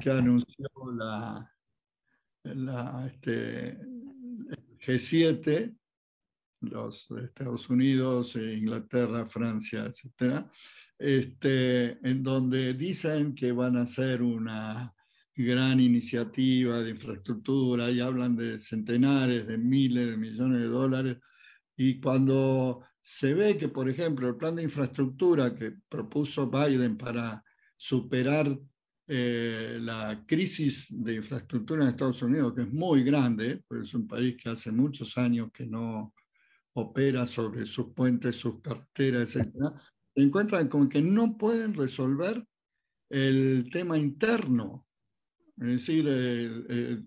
que 0.00 0.10
anunció 0.10 0.68
la, 0.96 1.52
la 2.44 3.06
este, 3.06 3.78
G7, 4.84 5.76
los 6.62 7.10
Estados 7.10 7.68
Unidos, 7.68 8.36
e 8.36 8.54
Inglaterra, 8.54 9.26
Francia, 9.26 9.84
etcétera, 9.86 10.50
este, 10.98 11.98
en 12.06 12.22
donde 12.22 12.74
dicen 12.74 13.34
que 13.34 13.52
van 13.52 13.76
a 13.76 13.82
hacer 13.82 14.22
una 14.22 14.94
gran 15.34 15.80
iniciativa 15.80 16.80
de 16.80 16.90
infraestructura 16.90 17.90
y 17.90 18.00
hablan 18.00 18.36
de 18.36 18.58
centenares, 18.58 19.46
de 19.46 19.58
miles 19.58 20.10
de 20.10 20.16
millones 20.16 20.60
de 20.60 20.66
dólares. 20.66 21.16
Y 21.76 22.00
cuando 22.00 22.82
se 23.00 23.34
ve 23.34 23.56
que, 23.56 23.68
por 23.68 23.88
ejemplo, 23.88 24.28
el 24.28 24.36
plan 24.36 24.56
de 24.56 24.62
infraestructura 24.62 25.54
que 25.54 25.74
propuso 25.88 26.50
Biden 26.50 26.96
para 26.96 27.42
superar 27.76 28.58
eh, 29.06 29.78
la 29.80 30.22
crisis 30.26 30.86
de 30.90 31.16
infraestructura 31.16 31.82
en 31.82 31.90
Estados 31.90 32.22
Unidos, 32.22 32.54
que 32.54 32.62
es 32.62 32.72
muy 32.72 33.02
grande, 33.02 33.62
pues 33.66 33.88
es 33.88 33.94
un 33.94 34.06
país 34.06 34.36
que 34.36 34.50
hace 34.50 34.70
muchos 34.70 35.16
años 35.18 35.50
que 35.52 35.66
no 35.66 36.14
opera 36.74 37.26
sobre 37.26 37.66
sus 37.66 37.92
puentes, 37.92 38.36
sus 38.36 38.60
carreteras, 38.60 39.34
etc., 39.34 39.52
se 40.14 40.22
encuentran 40.22 40.68
con 40.68 40.88
que 40.88 41.02
no 41.02 41.36
pueden 41.36 41.74
resolver 41.74 42.44
el 43.08 43.68
tema 43.72 43.98
interno. 43.98 44.86
Es 45.60 45.66
decir, 45.66 46.08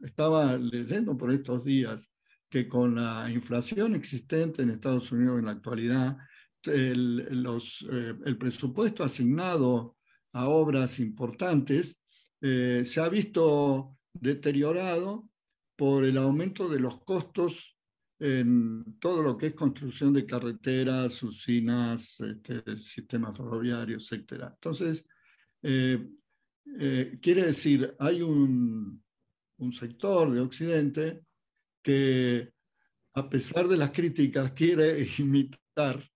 estaba 0.04 0.56
leyendo 0.58 1.18
por 1.18 1.32
estos 1.32 1.66
días 1.66 2.08
que 2.54 2.68
con 2.68 2.94
la 2.94 3.32
inflación 3.32 3.96
existente 3.96 4.62
en 4.62 4.70
Estados 4.70 5.12
Unidos 5.12 5.40
en 5.40 5.46
la 5.46 5.54
actualidad, 5.54 6.18
el, 6.66 7.46
eh, 7.92 8.14
el 8.26 8.38
presupuesto 8.38 9.04
asignado 9.04 9.98
a 10.34 10.48
obras 10.48 11.00
importantes, 11.00 11.98
eh, 12.42 12.84
se 12.86 13.02
ha 13.02 13.10
visto 13.10 13.98
deteriorado 14.14 15.30
por 15.76 16.06
el 16.06 16.16
aumento 16.18 16.70
de 16.70 16.80
los 16.80 17.04
costos 17.04 17.76
en 18.20 19.00
todo 19.00 19.24
lo 19.24 19.36
que 19.36 19.48
es 19.48 19.54
construcción 19.56 20.14
de 20.14 20.28
carreteras, 20.28 21.24
usinas, 21.24 22.20
este, 22.22 22.78
sistemas 22.78 23.36
ferroviarios, 23.36 24.12
etc. 24.12 24.44
Entonces, 24.54 25.04
eh, 26.80 27.20
quiere 27.22 27.46
decir, 27.46 27.96
hay 28.00 28.22
un, 28.22 29.04
un 29.58 29.74
sector 29.74 30.32
de 30.32 30.42
Occidente 30.42 31.22
que, 31.82 32.52
a 33.14 33.30
pesar 33.30 33.68
de 33.68 33.78
las 33.78 33.92
críticas, 33.92 34.52
quiere 34.52 35.06
imitar 35.18 36.10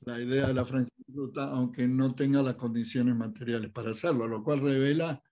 la 0.00 0.20
idea 0.20 0.46
de 0.46 0.54
la 0.54 0.64
franquicia 0.64 0.98
aunque 1.36 1.88
no 1.88 2.14
tenga 2.14 2.42
las 2.42 2.54
condiciones 2.54 3.14
materiales 3.16 3.70
para 3.70 3.90
hacerlo, 3.90 4.28
lo 4.28 4.44
cual 4.44 4.60
revela 4.60 5.22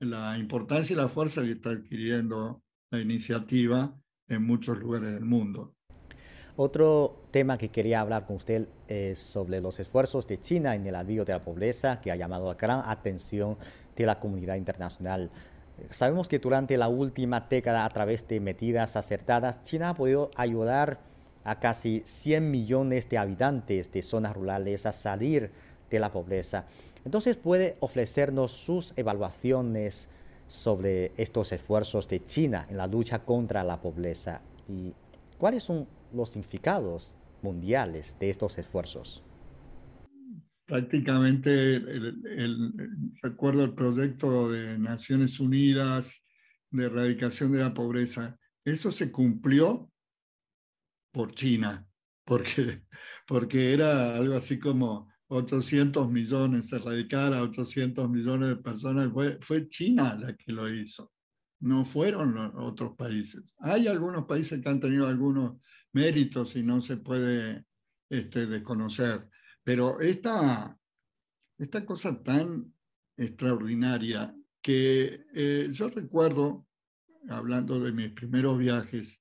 la 0.00 0.36
importancia 0.38 0.94
y 0.94 0.96
la 0.96 1.08
fuerza 1.08 1.42
que 1.42 1.52
está 1.52 1.70
adquiriendo 1.70 2.62
la 2.90 3.00
iniciativa 3.00 3.94
en 4.28 4.42
muchos 4.42 4.78
lugares 4.78 5.12
del 5.12 5.24
mundo. 5.24 5.74
Otro 6.56 7.22
tema 7.30 7.56
que 7.56 7.70
quería 7.70 8.00
hablar 8.00 8.26
con 8.26 8.36
usted 8.36 8.68
es 8.88 9.18
sobre 9.18 9.60
los 9.60 9.78
esfuerzos 9.78 10.26
de 10.26 10.40
China 10.40 10.74
en 10.74 10.86
el 10.86 10.94
alivio 10.94 11.24
de 11.24 11.32
la 11.32 11.42
pobreza, 11.42 12.00
que 12.00 12.10
ha 12.10 12.16
llamado 12.16 12.48
la 12.48 12.54
gran 12.54 12.82
atención 12.84 13.56
de 14.00 14.06
la 14.06 14.18
comunidad 14.18 14.56
internacional. 14.56 15.30
Sabemos 15.90 16.28
que 16.28 16.38
durante 16.38 16.76
la 16.76 16.88
última 16.88 17.40
década, 17.40 17.84
a 17.84 17.88
través 17.90 18.26
de 18.28 18.40
medidas 18.40 18.96
acertadas, 18.96 19.62
China 19.62 19.90
ha 19.90 19.94
podido 19.94 20.30
ayudar 20.36 20.98
a 21.44 21.58
casi 21.58 22.02
100 22.04 22.50
millones 22.50 23.08
de 23.08 23.18
habitantes 23.18 23.90
de 23.90 24.02
zonas 24.02 24.34
rurales 24.34 24.84
a 24.86 24.92
salir 24.92 25.50
de 25.90 25.98
la 25.98 26.12
pobreza. 26.12 26.66
Entonces 27.04 27.36
puede 27.36 27.76
ofrecernos 27.80 28.52
sus 28.52 28.92
evaluaciones 28.96 30.08
sobre 30.48 31.12
estos 31.16 31.52
esfuerzos 31.52 32.08
de 32.08 32.24
China 32.24 32.66
en 32.68 32.76
la 32.76 32.86
lucha 32.86 33.20
contra 33.20 33.64
la 33.64 33.80
pobreza 33.80 34.40
y 34.68 34.92
cuáles 35.38 35.62
son 35.62 35.86
los 36.12 36.30
significados 36.30 37.14
mundiales 37.40 38.16
de 38.18 38.30
estos 38.30 38.58
esfuerzos. 38.58 39.22
Prácticamente, 40.70 41.82
recuerdo 43.20 43.64
el 43.64 43.74
proyecto 43.74 44.52
de 44.52 44.78
Naciones 44.78 45.40
Unidas 45.40 46.24
de 46.70 46.84
erradicación 46.84 47.50
de 47.50 47.58
la 47.58 47.74
pobreza, 47.74 48.38
eso 48.64 48.92
se 48.92 49.10
cumplió 49.10 49.90
por 51.10 51.34
China, 51.34 51.84
porque, 52.24 52.84
porque 53.26 53.72
era 53.72 54.14
algo 54.14 54.36
así 54.36 54.60
como 54.60 55.12
800 55.26 56.08
millones, 56.08 56.72
erradicar 56.72 57.34
a 57.34 57.42
800 57.42 58.08
millones 58.08 58.50
de 58.50 58.56
personas, 58.62 59.12
fue, 59.12 59.38
fue 59.40 59.68
China 59.68 60.14
la 60.14 60.36
que 60.36 60.52
lo 60.52 60.72
hizo, 60.72 61.10
no 61.62 61.84
fueron 61.84 62.38
otros 62.56 62.94
países. 62.96 63.56
Hay 63.58 63.88
algunos 63.88 64.24
países 64.24 64.62
que 64.62 64.68
han 64.68 64.78
tenido 64.78 65.08
algunos 65.08 65.60
méritos 65.92 66.54
y 66.54 66.62
no 66.62 66.80
se 66.80 66.96
puede 66.98 67.64
este, 68.08 68.46
desconocer, 68.46 69.28
pero 69.64 70.00
esta, 70.00 70.76
esta 71.58 71.84
cosa 71.84 72.22
tan 72.22 72.72
extraordinaria 73.16 74.34
que 74.62 75.26
eh, 75.34 75.68
yo 75.72 75.88
recuerdo, 75.88 76.66
hablando 77.28 77.80
de 77.80 77.92
mis 77.92 78.12
primeros 78.12 78.58
viajes, 78.58 79.20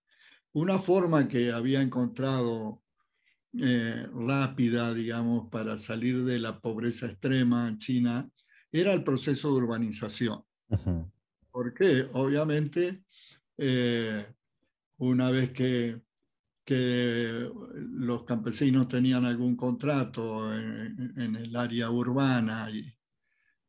una 0.54 0.80
forma 0.80 1.28
que 1.28 1.52
había 1.52 1.82
encontrado 1.82 2.82
eh, 3.58 4.08
rápida, 4.13 4.93
digamos, 4.93 5.49
para 5.49 5.78
salir 5.78 6.23
de 6.23 6.39
la 6.39 6.60
pobreza 6.60 7.08
extrema 7.08 7.67
en 7.67 7.78
China 7.80 8.30
era 8.71 8.93
el 8.93 9.04
proceso 9.04 9.49
de 9.49 9.56
urbanización. 9.56 10.43
Porque 11.52 12.08
obviamente 12.13 13.04
eh, 13.58 14.25
una 14.97 15.32
vez 15.32 15.52
que, 15.52 16.02
que, 16.69 17.49
los 17.73 18.25
campesinos 18.25 18.88
tenían 18.88 19.25
algún 19.25 19.55
contrato 19.55 20.53
en, 20.53 21.36
el 21.36 21.55
área 21.55 21.89
urbana 21.89 22.69
y 22.69 22.93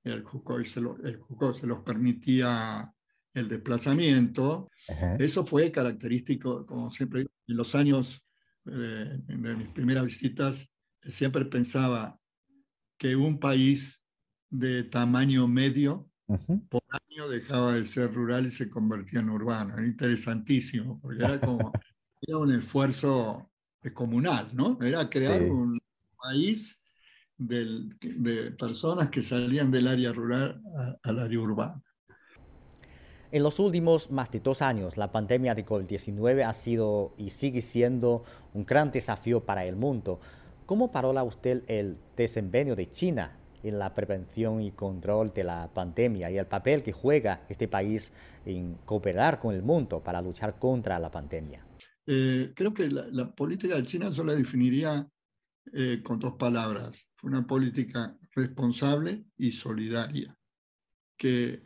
el 0.05 0.23
JUCOI 0.23 0.67
se, 0.67 0.81
el 0.81 1.19
se 1.55 1.67
los 1.67 1.81
permitía 1.81 2.93
el 3.33 3.49
desplazamiento, 3.49 4.69
eso 5.19 5.47
fue 5.47 5.73
característico, 5.73 6.67
como 6.67 6.91
siempre, 6.91 7.23
en 7.23 7.57
los 7.57 7.75
años 7.75 8.23
eh, 8.67 9.19
de 9.27 9.57
mis 9.57 9.69
primeras 9.69 10.05
visitas, 10.05 10.69
siempre 11.01 11.47
pensaba 11.47 12.19
que 12.99 13.17
un 13.17 13.39
país 13.41 14.05
de 14.51 14.85
tamaño 14.85 15.49
medio 15.49 16.11
por 16.69 16.83
año 16.91 17.29
dejaba 17.29 17.75
de 17.77 17.87
ser 17.87 18.13
rural 18.13 18.47
y 18.47 18.51
se 18.51 18.69
convertía 18.69 19.21
en 19.21 19.31
urbano. 19.31 19.75
Era 19.75 19.87
interesantísimo, 19.87 21.01
porque 21.01 21.25
era 21.25 21.41
como 21.41 21.73
era 22.21 22.39
un 22.39 22.53
esfuerzo 22.53 23.51
comunal, 23.95 24.51
¿no? 24.53 24.79
Era 24.81 25.09
crear 25.09 25.43
un 25.43 25.79
país 26.23 26.79
de 27.39 28.55
personas 28.59 29.09
que 29.09 29.23
salían 29.23 29.71
del 29.71 29.89
área 29.89 30.13
rural 30.13 30.63
al 31.03 31.19
área 31.19 31.41
urbana. 31.41 31.83
En 33.33 33.45
los 33.45 33.59
últimos 33.61 34.11
más 34.11 34.31
de 34.33 34.41
dos 34.41 34.61
años, 34.61 34.97
la 34.97 35.13
pandemia 35.13 35.55
de 35.55 35.65
COVID-19 35.65 36.45
ha 36.45 36.53
sido 36.53 37.15
y 37.17 37.31
sigue 37.31 37.63
siendo 37.63 38.25
un 38.55 38.67
gran 38.67 38.91
desafío 38.91 39.45
para 39.45 39.65
el 39.65 39.77
mundo. 39.77 40.21
¿Cómo 40.67 40.89
valora 40.89 41.23
usted 41.23 41.63
el 41.69 41.97
desempeño 42.17 42.75
de 42.75 42.91
China 42.91 43.37
en 43.63 43.79
la 43.79 43.95
prevención 43.95 44.61
y 44.61 44.73
control 44.73 45.33
de 45.33 45.45
la 45.45 45.71
pandemia 45.73 46.31
y 46.31 46.39
el 46.39 46.47
papel 46.47 46.83
que 46.83 46.93
juega 46.93 47.43
este 47.49 47.69
país 47.69 48.13
en 48.45 48.77
cooperar 48.85 49.39
con 49.39 49.55
el 49.55 49.63
mundo 49.63 50.01
para 50.01 50.21
luchar 50.21 50.59
contra 50.59 50.99
la 50.99 51.11
pandemia? 51.11 51.70
Eh, 52.13 52.53
creo 52.57 52.75
que 52.75 52.89
la, 52.91 53.33
política 53.33 53.77
de 53.77 53.85
China 53.85 54.11
yo 54.11 54.25
la 54.25 54.35
definiría 54.35 55.09
eh, 55.73 56.01
con 56.03 56.19
dos 56.19 56.35
palabras. 56.35 56.99
Fue 57.15 57.31
una 57.31 57.47
política 57.47 58.19
responsable 58.35 59.27
y 59.37 59.53
solidaria, 59.53 60.37
que 61.17 61.63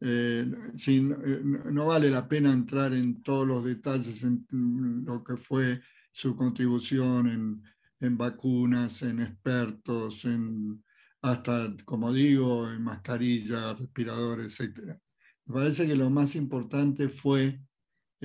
eh, 0.00 0.52
eh, 0.86 1.00
no 1.00 1.86
vale 1.86 2.10
la 2.10 2.26
pena 2.26 2.52
entrar 2.52 2.92
en 2.92 3.22
todos 3.22 3.46
los 3.46 3.64
detalles 3.64 4.24
en 4.24 5.04
lo 5.06 5.22
que 5.22 5.36
fue 5.36 5.80
su 6.10 6.34
contribución 6.34 7.28
en, 7.28 7.62
en 8.00 8.18
vacunas, 8.18 9.00
en 9.02 9.20
expertos, 9.20 10.24
en 10.24 10.82
hasta, 11.22 11.72
como 11.84 12.12
digo, 12.12 12.68
en 12.68 12.82
mascarillas, 12.82 13.78
respiradores, 13.78 14.58
etc. 14.58 14.98
Me 15.44 15.54
parece 15.54 15.86
que 15.86 15.94
lo 15.94 16.10
más 16.10 16.34
importante 16.34 17.08
fue 17.08 17.60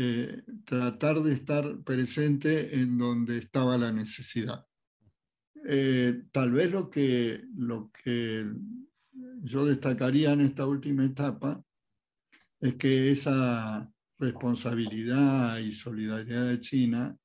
eh, 0.01 0.43
tratar 0.63 1.21
de 1.21 1.33
estar 1.33 1.83
presente 1.83 2.79
en 2.79 2.97
donde 2.97 3.39
estaba 3.39 3.77
la 3.77 3.91
necesidad. 3.91 4.65
Eh, 5.67 6.23
tal 6.31 6.51
vez 6.51 6.71
lo 6.71 6.89
que, 6.89 7.43
lo 7.57 7.91
que 7.91 8.49
yo 9.41 9.65
destacaría 9.65 10.31
en 10.31 10.39
esta 10.39 10.65
última 10.65 11.03
etapa 11.03 11.61
es 12.61 12.75
que 12.75 13.11
esa 13.11 13.91
responsabilidad 14.17 15.57
y 15.57 15.73
solidaridad 15.73 16.47
de 16.47 16.61
China 16.61 17.17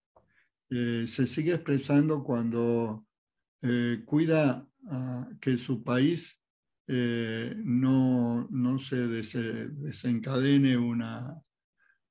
eh, 0.69 1.05
se 1.07 1.29
sigue 1.29 1.55
expresando 1.55 2.25
cuando 2.25 3.07
cuida 4.05 4.69
que 5.41 5.57
su 5.57 5.83
país 5.83 6.39
no, 6.87 8.47
no 8.51 8.79
se 8.79 8.97
desencadene 9.07 10.77
una, 10.77 11.44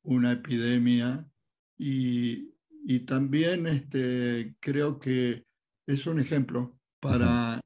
una 0.04 0.34
epidemia 0.34 1.28
y, 1.78 2.52
también 3.06 3.66
este, 3.66 4.56
creo 4.60 5.00
que 5.00 5.46
es 5.88 6.06
un 6.06 6.20
ejemplo 6.20 6.78
para, 7.00 7.60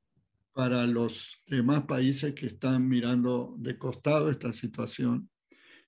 para 0.53 0.87
los 0.87 1.41
demás 1.47 1.83
países 1.83 2.33
que 2.33 2.47
están 2.47 2.87
mirando 2.87 3.55
de 3.57 3.77
costado 3.77 4.29
esta 4.29 4.53
situación. 4.53 5.29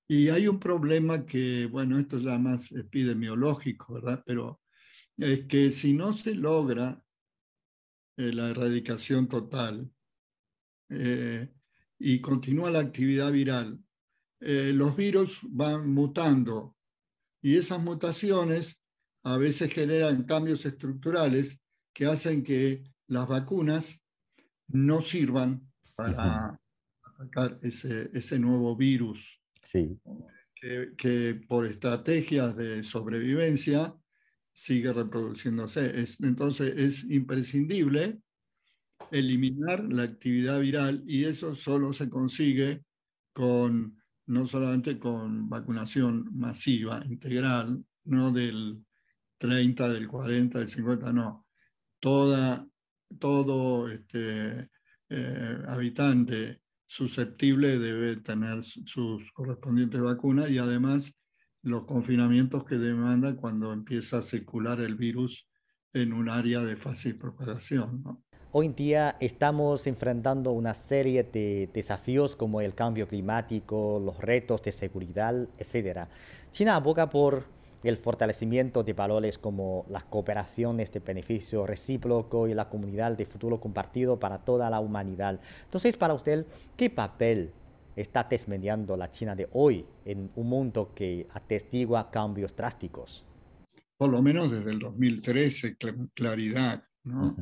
Y 0.08 0.30
hay 0.30 0.48
un 0.48 0.60
problema 0.60 1.26
que, 1.26 1.68
bueno, 1.68 2.00
esto 2.00 2.18
ya 2.18 2.38
más 2.38 2.72
epidemiológico, 2.72 3.94
¿verdad? 3.94 4.24
Pero 4.26 4.60
es 5.18 5.46
que 5.46 5.72
si 5.72 5.94
no 5.94 6.18
se 6.18 6.34
logra 6.34 7.04
eh, 8.18 8.34
la 8.34 8.50
erradicación 8.50 9.28
total 9.30 9.90
eh, 10.90 11.48
y 12.00 12.20
continúa 12.22 12.72
la 12.72 12.80
actividad 12.80 13.32
viral, 13.32 13.80
eh, 14.42 14.72
los 14.74 14.96
virus 14.96 15.40
van 15.44 15.90
mutando 15.90 16.76
y 17.42 17.58
esas 17.58 17.82
mutaciones 17.82 18.80
a 19.24 19.38
veces 19.38 19.74
generan 19.74 20.24
cambios 20.24 20.66
estructurales 20.66 21.60
que 21.94 22.06
hacen 22.06 22.44
que 22.44 22.84
las 23.08 23.28
vacunas 23.28 24.02
no 24.68 25.02
sirvan 25.02 25.62
para 25.96 26.58
atacar 27.04 27.60
ese, 27.62 28.10
ese 28.14 28.40
nuevo 28.40 28.76
virus. 28.76 29.42
Sí. 29.64 30.00
Que, 30.56 30.94
que, 30.98 31.42
por 31.48 31.66
estrategias 31.66 32.56
de 32.56 32.84
sobrevivencia 32.84 33.94
sigue 34.54 34.94
reproduciéndose. 34.94 36.02
Es, 36.02 36.20
entonces 36.22 36.76
es 36.78 37.04
imprescindible 37.06 38.22
eliminar 39.12 39.84
la 39.84 40.04
actividad 40.04 40.60
viral 40.60 41.04
y 41.06 41.26
eso 41.26 41.56
solo 41.56 41.94
se 41.94 42.10
consigue 42.10 42.84
con 43.34 43.99
no 44.30 44.46
solamente 44.46 45.00
con 45.00 45.50
vacunación 45.50 46.30
masiva, 46.34 47.04
integral, 47.06 47.84
no 48.06 48.32
del 48.32 48.86
30, 49.40 49.90
del 49.90 50.08
40, 50.08 50.60
del 50.60 50.68
50, 50.68 51.12
no. 51.12 51.48
Toda, 52.00 52.68
todo 53.18 53.90
este, 53.90 54.70
eh, 55.10 55.58
habitante 55.68 56.62
susceptible 56.86 57.80
debe 57.80 58.18
tener 58.18 58.64
sus 58.64 59.32
correspondientes 59.32 60.00
vacunas 60.00 60.50
y 60.52 60.60
además 60.60 61.12
los 61.64 61.86
confinamientos 61.86 62.64
que 62.66 62.78
demanda 62.78 63.36
cuando 63.36 63.74
empieza 63.74 64.20
a 64.20 64.22
circular 64.22 64.80
el 64.80 64.96
virus 64.96 65.48
en 65.92 66.14
un 66.14 66.30
área 66.30 66.62
de 66.62 66.78
fácil 66.78 67.18
propagación. 67.18 68.04
Hoy 68.52 68.66
en 68.66 68.74
día 68.74 69.16
estamos 69.20 69.86
enfrentando 69.86 70.54
una 70.54 70.74
serie 70.74 71.22
de 71.22 71.70
desafíos 71.72 72.36
como 72.36 72.62
el 72.62 72.74
cambio 72.74 73.08
climático, 73.08 74.02
los 74.04 74.18
retos 74.18 74.64
de 74.64 74.72
seguridad, 74.72 75.36
etc. 75.60 76.08
China 76.52 76.76
aboga 76.76 77.12
por 77.12 77.44
el 77.84 77.98
fortalecimiento 77.98 78.84
de 78.84 78.94
valores 78.94 79.38
como 79.38 79.86
las 79.88 80.04
cooperaciones 80.06 80.92
de 80.92 81.00
beneficio 81.00 81.68
recíproco 81.68 82.48
y 82.48 82.56
la 82.56 82.70
comunidad 82.70 83.12
de 83.12 83.28
futuro 83.28 83.60
compartido 83.60 84.20
para 84.20 84.40
toda 84.40 84.68
la 84.72 84.80
humanidad. 84.80 85.40
Entonces, 85.66 85.96
para 85.96 86.16
usted, 86.16 86.48
¿qué 86.76 86.90
papel 86.90 87.52
está 87.96 88.24
desmediando 88.24 88.98
la 88.98 89.12
China 89.12 89.36
de 89.36 89.48
hoy 89.54 89.86
en 90.06 90.32
un 90.36 90.50
mundo 90.50 90.92
que 90.96 91.28
atestigua 91.36 92.10
cambios 92.10 92.56
drásticos? 92.56 93.24
Por 93.96 94.10
lo 94.10 94.24
menos 94.24 94.50
desde 94.50 94.72
el 94.72 94.80
2013, 94.80 95.78
claridad, 96.16 96.84
¿no? 97.04 97.36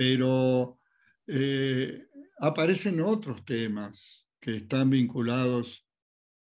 Pero 0.00 0.78
eh, 1.26 2.08
aparecen 2.38 3.02
otros 3.02 3.44
temas 3.44 4.26
que 4.40 4.56
están 4.56 4.88
vinculados 4.88 5.86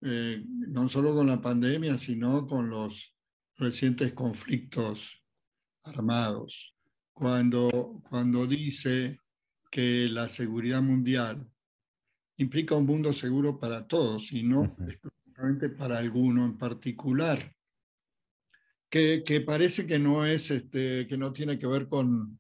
eh, 0.02 0.44
no 0.44 0.90
solo 0.90 1.14
con 1.14 1.28
la 1.28 1.40
pandemia, 1.40 2.00
sino 2.00 2.48
con 2.48 2.72
los 2.72 3.14
recientes 3.58 4.14
conflictos 4.14 5.00
armados. 5.84 6.74
Cuando, 7.14 8.02
cuando 8.10 8.48
dice 8.48 9.20
que 9.70 10.08
la 10.10 10.30
seguridad 10.30 10.82
mundial 10.82 11.48
implica 12.38 12.74
un 12.74 12.88
mundo 12.88 13.14
seguro 13.14 13.60
para 13.60 13.86
todos 13.86 14.32
y 14.32 14.42
no 14.42 14.76
exclusivamente 14.80 15.70
para 15.70 16.00
alguno 16.00 16.44
en 16.44 16.58
particular, 16.58 17.56
que, 18.90 19.22
que 19.24 19.42
parece 19.42 19.86
que 19.86 20.00
no 20.00 20.26
es 20.26 20.50
este, 20.50 21.06
que 21.06 21.18
no 21.20 21.32
tiene 21.32 21.60
que 21.60 21.68
ver 21.68 21.88
con 21.88 22.40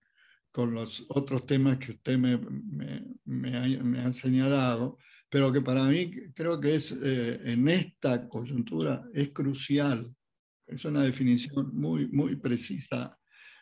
con 0.53 0.71
los 0.71 1.03
otros 1.09 1.47
temas 1.47 1.79
que 1.79 1.93
usted 1.93 2.17
me, 2.17 2.37
me, 2.37 3.03
me, 3.25 3.99
ha, 3.99 4.13
señalado, 4.13 4.99
pero 5.27 5.51
que 5.51 5.61
para 5.61 5.83
mí 5.85 6.11
creo 6.35 6.59
que 6.59 6.75
es 6.75 6.91
eh, 6.91 7.39
en 7.51 7.67
esta 7.67 8.29
coyuntura 8.29 9.03
es 9.15 9.31
crucial. 9.31 10.15
Es 10.67 10.85
una 10.85 11.01
definición 11.01 11.75
muy, 11.75 12.07
muy 12.07 12.35
precisa. 12.35 13.19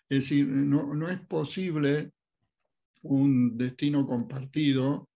Es 0.09 0.23
decir, 0.23 0.45
no, 0.45 0.93
no 0.93 1.09
es 1.09 1.21
posible 1.21 2.11
un 3.03 3.57
destino 3.57 4.05
compartido, 4.05 5.09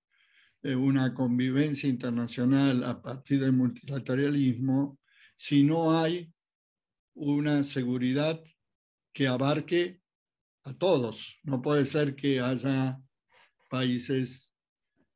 eh, 0.63 0.75
una 0.75 1.13
convivencia 1.13 1.89
internacional 1.89 2.85
a 2.85 3.01
partir 3.01 3.41
del 3.41 3.51
multilateralismo, 3.51 4.97
si 5.35 5.61
no 5.65 5.99
hay 5.99 6.31
una 7.15 7.65
seguridad 7.65 8.41
que 9.11 9.27
abarque 9.27 9.99
a 10.65 10.73
todos. 10.73 11.38
No 11.43 11.62
puede 11.62 11.86
ser 11.86 12.15
que 12.15 12.39
haya 12.39 12.99
países 13.69 14.54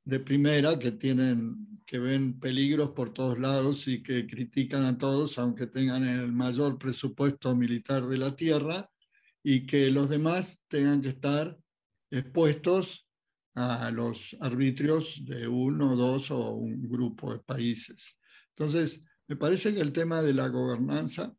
de 0.06 0.20
primera 0.20 0.80
que 0.80 0.92
tienen 0.92 1.68
que 1.86 1.98
ven 1.98 2.40
peligros 2.40 2.92
por 2.92 3.14
todos 3.14 3.40
lados 3.40 3.88
y 3.88 4.04
que 4.04 4.28
critican 4.28 4.86
a 4.86 4.98
todos 4.98 5.40
aunque 5.40 5.66
tengan 5.66 6.04
el 6.04 6.32
mayor 6.32 6.78
presupuesto 6.78 7.56
militar 7.56 8.06
de 8.08 8.18
la 8.18 8.36
tierra 8.36 8.88
y 9.42 9.66
que 9.66 9.90
los 9.90 10.08
demás 10.08 10.62
tengan 10.68 11.02
que 11.02 11.10
estar 11.10 11.58
expuestos 12.12 13.08
a 13.56 13.90
los 13.92 14.38
arbitrios 14.40 15.20
de 15.26 15.48
uno, 15.48 15.96
dos 15.96 16.32
o 16.32 16.52
un 16.52 16.88
grupo 16.88 17.34
de 17.34 17.40
países. 17.40 18.16
Entonces, 18.56 19.02
me 19.28 19.36
parece 19.36 19.74
que 19.74 19.82
el 19.82 19.92
tema 19.92 20.22
de 20.22 20.34
la 20.34 20.48
gobernanza 20.48 21.34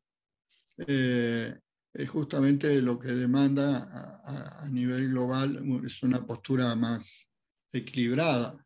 eh, 0.87 1.55
es 1.93 2.09
justamente 2.09 2.81
lo 2.81 2.99
que 2.99 3.09
demanda 3.09 4.23
a, 4.25 4.69
nivel 4.69 5.09
global 5.09 5.63
es 5.85 6.03
una 6.03 6.25
postura 6.25 6.75
más 6.77 7.27
equilibrada, 7.73 8.65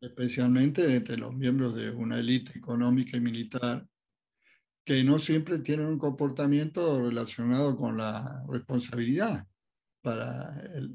especialmente 0.00 0.94
entre 0.94 1.16
los 1.16 1.34
miembros 1.34 1.74
de 1.74 1.90
una 1.90 2.18
élite 2.18 2.58
económica 2.58 3.16
y 3.16 3.20
militar 3.20 3.86
que 4.84 5.02
no 5.02 5.18
siempre 5.18 5.58
tienen 5.58 5.86
un 5.86 5.98
comportamiento 5.98 7.00
relacionado 7.00 7.76
con 7.76 7.96
la 7.96 8.44
responsabilidad 8.48 9.46
para 10.00 10.60
el, 10.74 10.94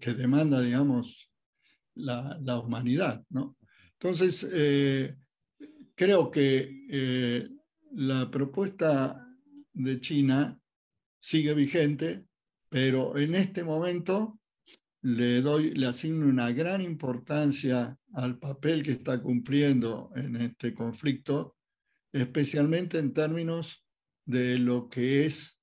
que, 0.00 0.14
demanda, 0.14 0.60
digamos, 0.60 1.30
la, 1.94 2.36
la 2.42 2.58
humanidad. 2.58 3.22
¿no? 3.30 3.56
Entonces, 4.00 4.44
eh, 4.50 5.14
creo 5.94 6.30
que 6.30 6.86
eh, 6.90 7.48
la 7.92 8.30
propuesta 8.30 9.27
de 9.78 10.00
China 10.00 10.58
sigue 11.20 11.54
vigente, 11.54 12.24
pero 12.68 13.16
en 13.16 13.34
este 13.34 13.64
momento 13.64 14.38
le 15.02 15.40
doy, 15.40 15.70
le 15.70 15.86
asigno 15.86 16.26
una 16.26 16.50
gran 16.52 16.82
importancia 16.82 17.96
al 18.14 18.38
papel 18.38 18.82
que 18.82 18.92
está 18.92 19.20
cumpliendo 19.20 20.10
en 20.16 20.36
este 20.36 20.74
conflicto, 20.74 21.56
especialmente 22.12 22.98
en 22.98 23.12
términos 23.12 23.84
de 24.24 24.58
lo 24.58 24.88
que 24.88 25.26
es 25.26 25.56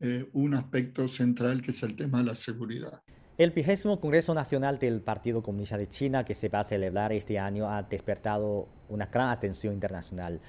eh, 0.00 0.28
un 0.32 0.54
aspecto 0.54 1.06
central 1.08 1.62
que 1.62 1.70
es 1.70 1.82
el 1.82 1.96
tema 1.96 2.18
de 2.18 2.24
la 2.24 2.36
seguridad. 2.36 3.02
El 3.38 3.50
vigésimo 3.50 3.98
Congreso 3.98 4.34
Nacional 4.34 4.78
del 4.78 5.00
Partido 5.00 5.42
Comunista 5.42 5.78
de 5.78 5.88
China, 5.88 6.24
que 6.24 6.34
se 6.34 6.48
va 6.48 6.60
a 6.60 6.64
celebrar 6.64 7.12
este 7.12 7.38
año, 7.38 7.68
ha 7.68 7.82
despertado 7.82 8.68
una 8.88 9.06
gran 9.06 9.30
atención 9.30 9.72
internacional. 9.72 10.40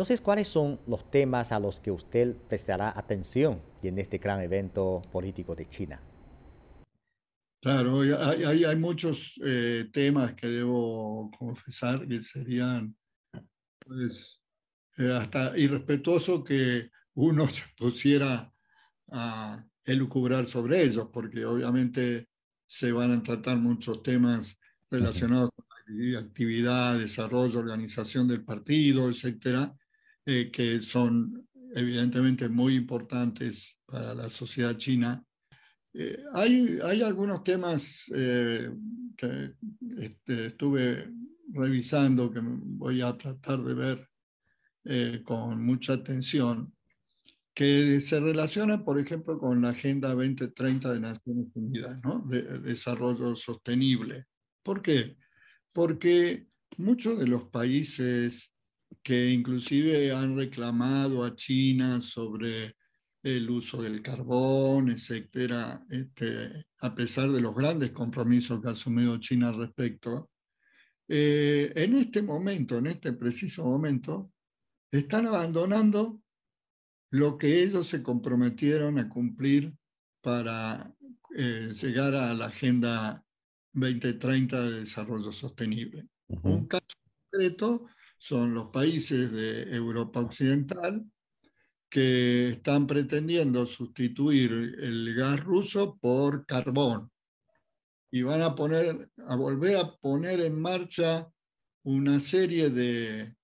Entonces, 0.00 0.22
¿cuáles 0.22 0.48
son 0.48 0.80
los 0.86 1.10
temas 1.10 1.52
a 1.52 1.60
los 1.60 1.78
que 1.78 1.90
usted 1.90 2.34
prestará 2.48 2.98
atención 2.98 3.60
en 3.82 3.98
este 3.98 4.16
gran 4.16 4.40
evento 4.40 5.02
político 5.12 5.54
de 5.54 5.66
China? 5.66 6.00
Claro, 7.60 8.00
hay, 8.00 8.64
hay, 8.64 8.76
muchos 8.76 9.34
eh, 9.44 9.90
temas 9.92 10.32
que 10.32 10.46
debo 10.46 11.30
confesar 11.38 12.08
que 12.08 12.22
serían 12.22 12.96
pues, 13.78 14.40
eh, 14.96 15.12
hasta 15.12 15.58
irrespetuoso 15.58 16.42
que 16.42 16.88
uno 17.16 17.46
se 17.50 17.64
pusiera 17.76 18.50
a 19.12 19.62
elucubrar 19.84 20.46
sobre 20.46 20.82
ellos, 20.82 21.10
porque 21.12 21.44
obviamente 21.44 22.30
se 22.66 22.90
van 22.90 23.12
a 23.12 23.22
tratar 23.22 23.58
muchos 23.58 24.02
temas 24.02 24.56
relacionados 24.90 25.50
con 25.54 25.66
la 26.10 26.20
actividad, 26.20 26.98
desarrollo, 26.98 27.58
organización 27.58 28.26
del 28.26 28.42
partido, 28.42 29.10
etcétera, 29.10 29.76
eh, 30.26 30.50
que 30.50 30.80
son 30.80 31.48
evidentemente 31.74 32.48
muy 32.48 32.74
importantes 32.74 33.78
para 33.86 34.14
la 34.14 34.28
sociedad 34.28 34.76
china. 34.76 35.24
Eh, 35.94 36.22
hay, 36.34 36.78
hay, 36.82 37.02
algunos 37.02 37.42
temas 37.42 38.04
eh, 38.14 38.70
que 39.16 39.54
este, 39.98 40.46
estuve 40.46 41.10
revisando 41.52 42.30
que 42.30 42.40
voy 42.42 43.00
a 43.00 43.16
tratar 43.16 43.62
de 43.62 43.74
ver 43.74 44.06
con 45.24 45.62
mucha 45.62 45.92
atención 45.92 46.72
que 47.54 48.00
se 48.00 48.18
relaciona, 48.18 48.84
por 48.84 48.98
ejemplo, 48.98 49.38
con 49.38 49.60
la 49.60 49.70
Agenda 49.70 50.14
2030 50.14 50.94
de 50.94 51.00
Naciones 51.00 51.46
Unidas, 51.54 52.00
¿no? 52.02 52.24
de, 52.26 52.60
desarrollo 52.60 53.36
sostenible. 53.36 54.24
¿Por 54.62 54.80
qué? 54.80 55.16
Porque 55.72 56.46
muchos 56.78 57.18
de 57.18 57.26
los 57.26 57.44
países 57.50 58.50
que 59.02 59.30
inclusive 59.30 60.12
han 60.12 60.36
reclamado 60.36 61.24
a 61.24 61.34
China 61.34 62.00
sobre 62.00 62.76
el 63.22 63.50
uso 63.50 63.82
del 63.82 64.02
carbón, 64.02 64.90
etcétera, 64.90 65.84
este, 65.90 66.66
a 66.80 66.94
pesar 66.94 67.30
de 67.30 67.40
los 67.40 67.54
grandes 67.54 67.90
compromisos 67.90 68.60
que 68.60 68.68
ha 68.68 68.72
asumido 68.72 69.18
China 69.18 69.48
al 69.48 69.58
respecto, 69.58 70.30
eh, 71.08 71.72
en 71.74 71.96
este 71.96 72.22
momento, 72.22 72.78
en 72.78 72.86
este 72.86 73.12
preciso 73.12 73.64
momento, 73.64 74.32
están 74.90 75.26
abandonando 75.26 76.20
lo 77.10 77.36
que 77.36 77.62
ellos 77.62 77.88
se 77.88 78.02
comprometieron 78.02 78.98
a 78.98 79.08
cumplir 79.08 79.74
para 80.20 80.94
eh, 81.36 81.72
llegar 81.74 82.14
a 82.14 82.32
la 82.34 82.46
Agenda 82.46 83.24
2030 83.72 84.62
de 84.62 84.80
Desarrollo 84.80 85.32
Sostenible. 85.32 86.06
Un 86.28 86.66
caso 86.66 86.86
concreto 87.30 87.86
son 88.20 88.54
los 88.54 88.68
países 88.68 89.32
de 89.32 89.74
Europa 89.74 90.20
Occidental 90.20 91.04
que 91.88 92.50
están 92.50 92.86
pretendiendo 92.86 93.66
sustituir 93.66 94.52
el 94.52 95.12
gas 95.16 95.42
ruso 95.42 95.98
por 96.00 96.46
carbón 96.46 97.10
y 98.12 98.22
van 98.22 98.42
a 98.42 98.54
poner 98.54 99.10
a 99.26 99.34
volver 99.34 99.76
a 99.76 99.96
poner 99.96 100.40
en 100.40 100.60
marcha 100.60 101.28
una 101.82 102.20
serie 102.20 102.70
de 102.70 103.34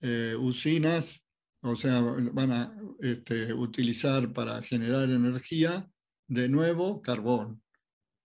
eh, 0.00 0.34
usinas 0.36 1.22
o 1.62 1.76
sea, 1.76 2.00
van 2.00 2.50
a 2.50 2.76
este, 2.98 3.54
utilizar 3.54 4.32
para 4.32 4.60
generar 4.62 5.04
energía 5.04 5.88
de 6.26 6.48
nuevo 6.48 7.00
carbón. 7.00 7.62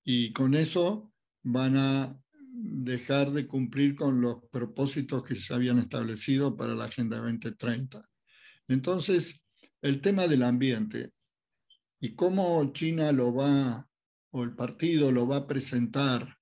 Y 0.04 0.34
con 0.34 0.56
eso 0.56 1.12
van 1.44 1.78
a 1.78 2.20
dejar 2.60 3.32
de 3.32 3.46
cumplir 3.46 3.96
con 3.96 4.20
los 4.20 4.44
propósitos 4.52 5.24
que 5.24 5.36
se 5.36 5.54
habían 5.54 5.78
establecido 5.78 6.56
para 6.56 6.74
la 6.74 6.86
Agenda 6.86 7.18
2030. 7.18 8.02
Entonces, 8.68 9.40
el 9.82 10.02
tema 10.02 10.28
del 10.28 10.44
ambiente 10.44 11.12
y 12.00 12.16
cómo 12.16 12.72
China 12.74 13.12
lo 13.12 13.34
va, 13.34 13.88
o 14.32 14.44
el 14.44 14.56
partido 14.56 15.12
lo 15.12 15.28
va 15.28 15.38
a 15.38 15.48
presentar, 15.48 16.38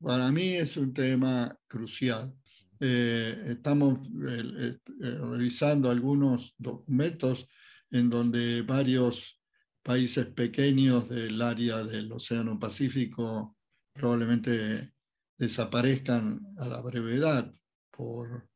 para 0.00 0.30
mí 0.32 0.54
es 0.54 0.76
un 0.76 0.92
tema 0.92 1.56
crucial. 1.66 2.32
Eh, 2.80 3.44
estamos 3.48 4.06
eh, 4.28 4.78
eh, 5.02 5.18
revisando 5.20 5.90
algunos 5.90 6.54
documentos 6.58 7.46
en 7.90 8.10
donde 8.10 8.62
varios 8.62 9.40
países 9.82 10.26
pequeños 10.26 11.08
del 11.08 11.40
área 11.40 11.82
del 11.84 12.12
Océano 12.12 12.58
Pacífico 12.58 13.56
probablemente 13.94 14.95
desaparezcan 15.38 16.40
a 16.58 16.68
la 16.68 16.80
brevedad 16.80 17.52
por 17.90 18.48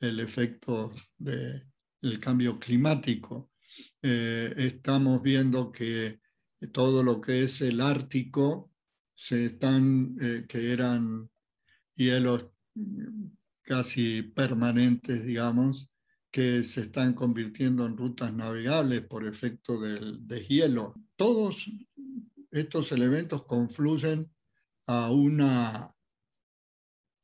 el 0.00 0.20
efecto 0.20 0.92
del 1.18 2.20
cambio 2.20 2.58
climático. 2.58 3.50
estamos 4.02 5.22
viendo 5.22 5.72
que 5.72 6.20
todo 6.72 7.02
lo 7.02 7.20
que 7.20 7.44
es 7.44 7.60
el 7.60 7.80
Ártico 7.80 8.70
se 9.14 9.46
están, 9.46 10.16
que 10.48 10.72
eran 10.72 11.28
hielos 11.94 12.46
casi 13.62 14.22
permanentes, 14.22 15.24
digamos, 15.24 15.88
que 16.30 16.64
se 16.64 16.82
están 16.82 17.14
convirtiendo 17.14 17.86
en 17.86 17.96
rutas 17.96 18.32
navegables 18.32 19.02
por 19.02 19.26
efecto 19.26 19.80
del 19.80 20.26
deshielo. 20.26 20.94
Todos 21.16 21.64
estos 22.50 22.92
elementos 22.92 23.44
confluyen 23.46 24.30
a 24.86 25.10
una 25.10 25.93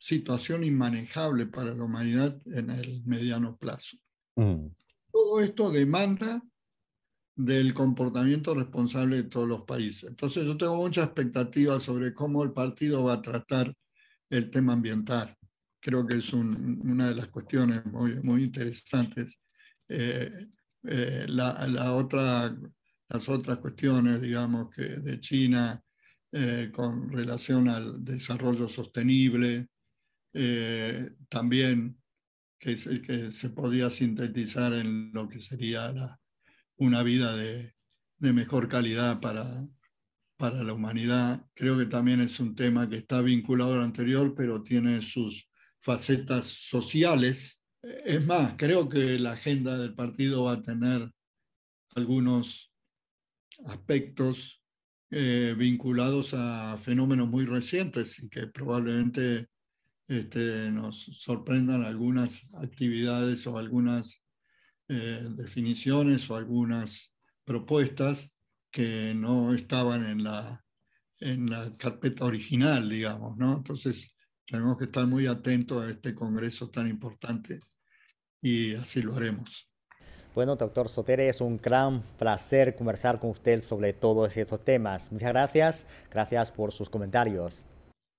situación 0.00 0.64
inmanejable 0.64 1.46
para 1.46 1.72
la 1.74 1.84
humanidad 1.84 2.36
en 2.46 2.70
el 2.70 3.04
mediano 3.04 3.56
plazo. 3.56 3.96
Mm. 4.34 4.66
Todo 5.12 5.40
esto 5.40 5.70
demanda 5.70 6.42
del 7.36 7.72
comportamiento 7.72 8.54
responsable 8.54 9.18
de 9.18 9.28
todos 9.28 9.46
los 9.46 9.62
países. 9.62 10.10
Entonces 10.10 10.44
yo 10.44 10.56
tengo 10.56 10.74
mucha 10.74 11.04
expectativa 11.04 11.78
sobre 11.78 12.12
cómo 12.12 12.42
el 12.42 12.52
partido 12.52 13.04
va 13.04 13.14
a 13.14 13.22
tratar 13.22 13.72
el 14.28 14.50
tema 14.50 14.72
ambiental 14.72 15.36
creo 15.80 16.06
que 16.06 16.18
es 16.18 16.32
una 16.32 17.08
de 17.08 17.14
las 17.14 17.28
cuestiones 17.28 17.84
muy, 17.86 18.22
muy 18.22 18.44
interesantes. 18.44 19.40
Eh, 19.88 20.30
eh, 20.84 21.24
la, 21.28 21.94
otra, 21.94 22.54
las 23.08 23.28
otras 23.28 23.58
cuestiones, 23.58 24.20
digamos, 24.20 24.70
que 24.74 24.82
de 24.82 25.20
China 25.20 25.82
eh, 26.32 26.70
con 26.72 27.10
relación 27.10 27.68
al 27.68 28.04
desarrollo 28.04 28.68
sostenible, 28.68 29.69
también 31.28 31.96
que, 32.58 32.76
que, 33.02 33.30
se 33.30 33.50
podría 33.50 33.90
sintetizar 33.90 34.72
en 34.74 35.12
lo 35.12 35.28
que 35.28 35.40
sería 35.40 36.18
una 36.76 37.02
vida 37.02 37.34
de, 37.36 37.74
de 38.18 38.32
mejor 38.32 38.68
calidad 38.68 39.20
para, 39.20 39.66
para 40.40 40.64
la 40.64 40.72
humanidad. 40.72 41.44
Creo 41.54 41.78
que 41.78 41.86
también 41.86 42.20
es 42.20 42.40
un 42.40 42.56
tema 42.56 42.88
que 42.88 42.96
está 42.96 43.20
vinculado 43.20 43.74
al 43.74 43.82
anterior, 43.82 44.34
pero 44.34 44.62
tiene 44.62 45.02
sus 45.02 45.48
facetas 45.80 46.46
sociales. 46.46 47.60
Es 47.82 48.24
más, 48.24 48.54
creo 48.56 48.88
que 48.88 49.18
la 49.18 49.32
agenda 49.32 49.78
del 49.78 49.94
partido 49.94 50.44
va 50.44 50.52
a 50.52 50.62
tener 50.62 51.10
algunos 51.94 52.72
aspectos 53.66 54.62
eh, 55.10 55.54
vinculados 55.58 56.32
a 56.32 56.78
fenómenos 56.84 57.28
muy 57.28 57.44
recientes 57.44 58.18
y 58.22 58.30
que 58.30 58.46
probablemente 58.46 59.48
este, 60.10 60.72
nos 60.72 61.04
sorprendan 61.20 61.84
algunas 61.84 62.42
actividades 62.54 63.46
o 63.46 63.56
algunas 63.56 64.20
eh, 64.88 65.22
definiciones 65.36 66.28
o 66.28 66.34
algunas 66.34 67.12
propuestas 67.44 68.28
que 68.72 69.14
no 69.14 69.54
estaban 69.54 70.04
en 70.04 70.24
la, 70.24 70.64
en 71.20 71.48
la 71.48 71.76
carpeta 71.76 72.24
original, 72.24 72.88
digamos, 72.88 73.36
¿no? 73.36 73.58
Entonces, 73.58 74.12
tenemos 74.48 74.78
que 74.78 74.86
estar 74.86 75.06
muy 75.06 75.28
atentos 75.28 75.80
a 75.80 75.90
este 75.90 76.12
congreso 76.12 76.70
tan 76.70 76.88
importante 76.88 77.60
y 78.42 78.74
así 78.74 79.02
lo 79.02 79.14
haremos. 79.14 79.68
Bueno, 80.34 80.56
doctor 80.56 80.88
Sotere, 80.88 81.28
es 81.28 81.40
un 81.40 81.56
gran 81.56 82.02
placer 82.18 82.74
conversar 82.74 83.20
con 83.20 83.30
usted 83.30 83.60
sobre 83.60 83.92
todos 83.92 84.36
estos 84.36 84.64
temas. 84.64 85.12
Muchas 85.12 85.28
gracias. 85.28 85.86
Gracias 86.10 86.50
por 86.50 86.72
sus 86.72 86.90
comentarios. 86.90 87.64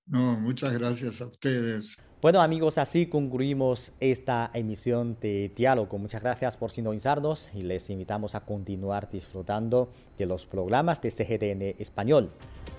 No, 0.06 0.38
muchas 0.38 0.72
gracias 0.72 1.20
a 1.20 1.26
ustedes. 1.26 1.96
Bueno 2.20 2.40
amigos, 2.40 2.78
así 2.78 3.06
concluimos 3.06 3.90
esta 3.98 4.50
emisión 4.54 5.18
de 5.20 5.52
Diálogo. 5.56 5.98
Muchas 5.98 6.22
gracias 6.22 6.56
por 6.56 6.70
sintonizarnos 6.70 7.48
y 7.52 7.62
les 7.62 7.90
invitamos 7.90 8.36
a 8.36 8.40
continuar 8.40 9.10
disfrutando 9.10 9.92
de 10.18 10.26
los 10.26 10.46
programas 10.46 11.02
de 11.02 11.10
CGTN 11.10 11.82
Español. 11.82 12.30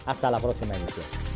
Hasta 0.05 0.31
la 0.31 0.39
próxima 0.39 0.75
emisión. 0.75 1.32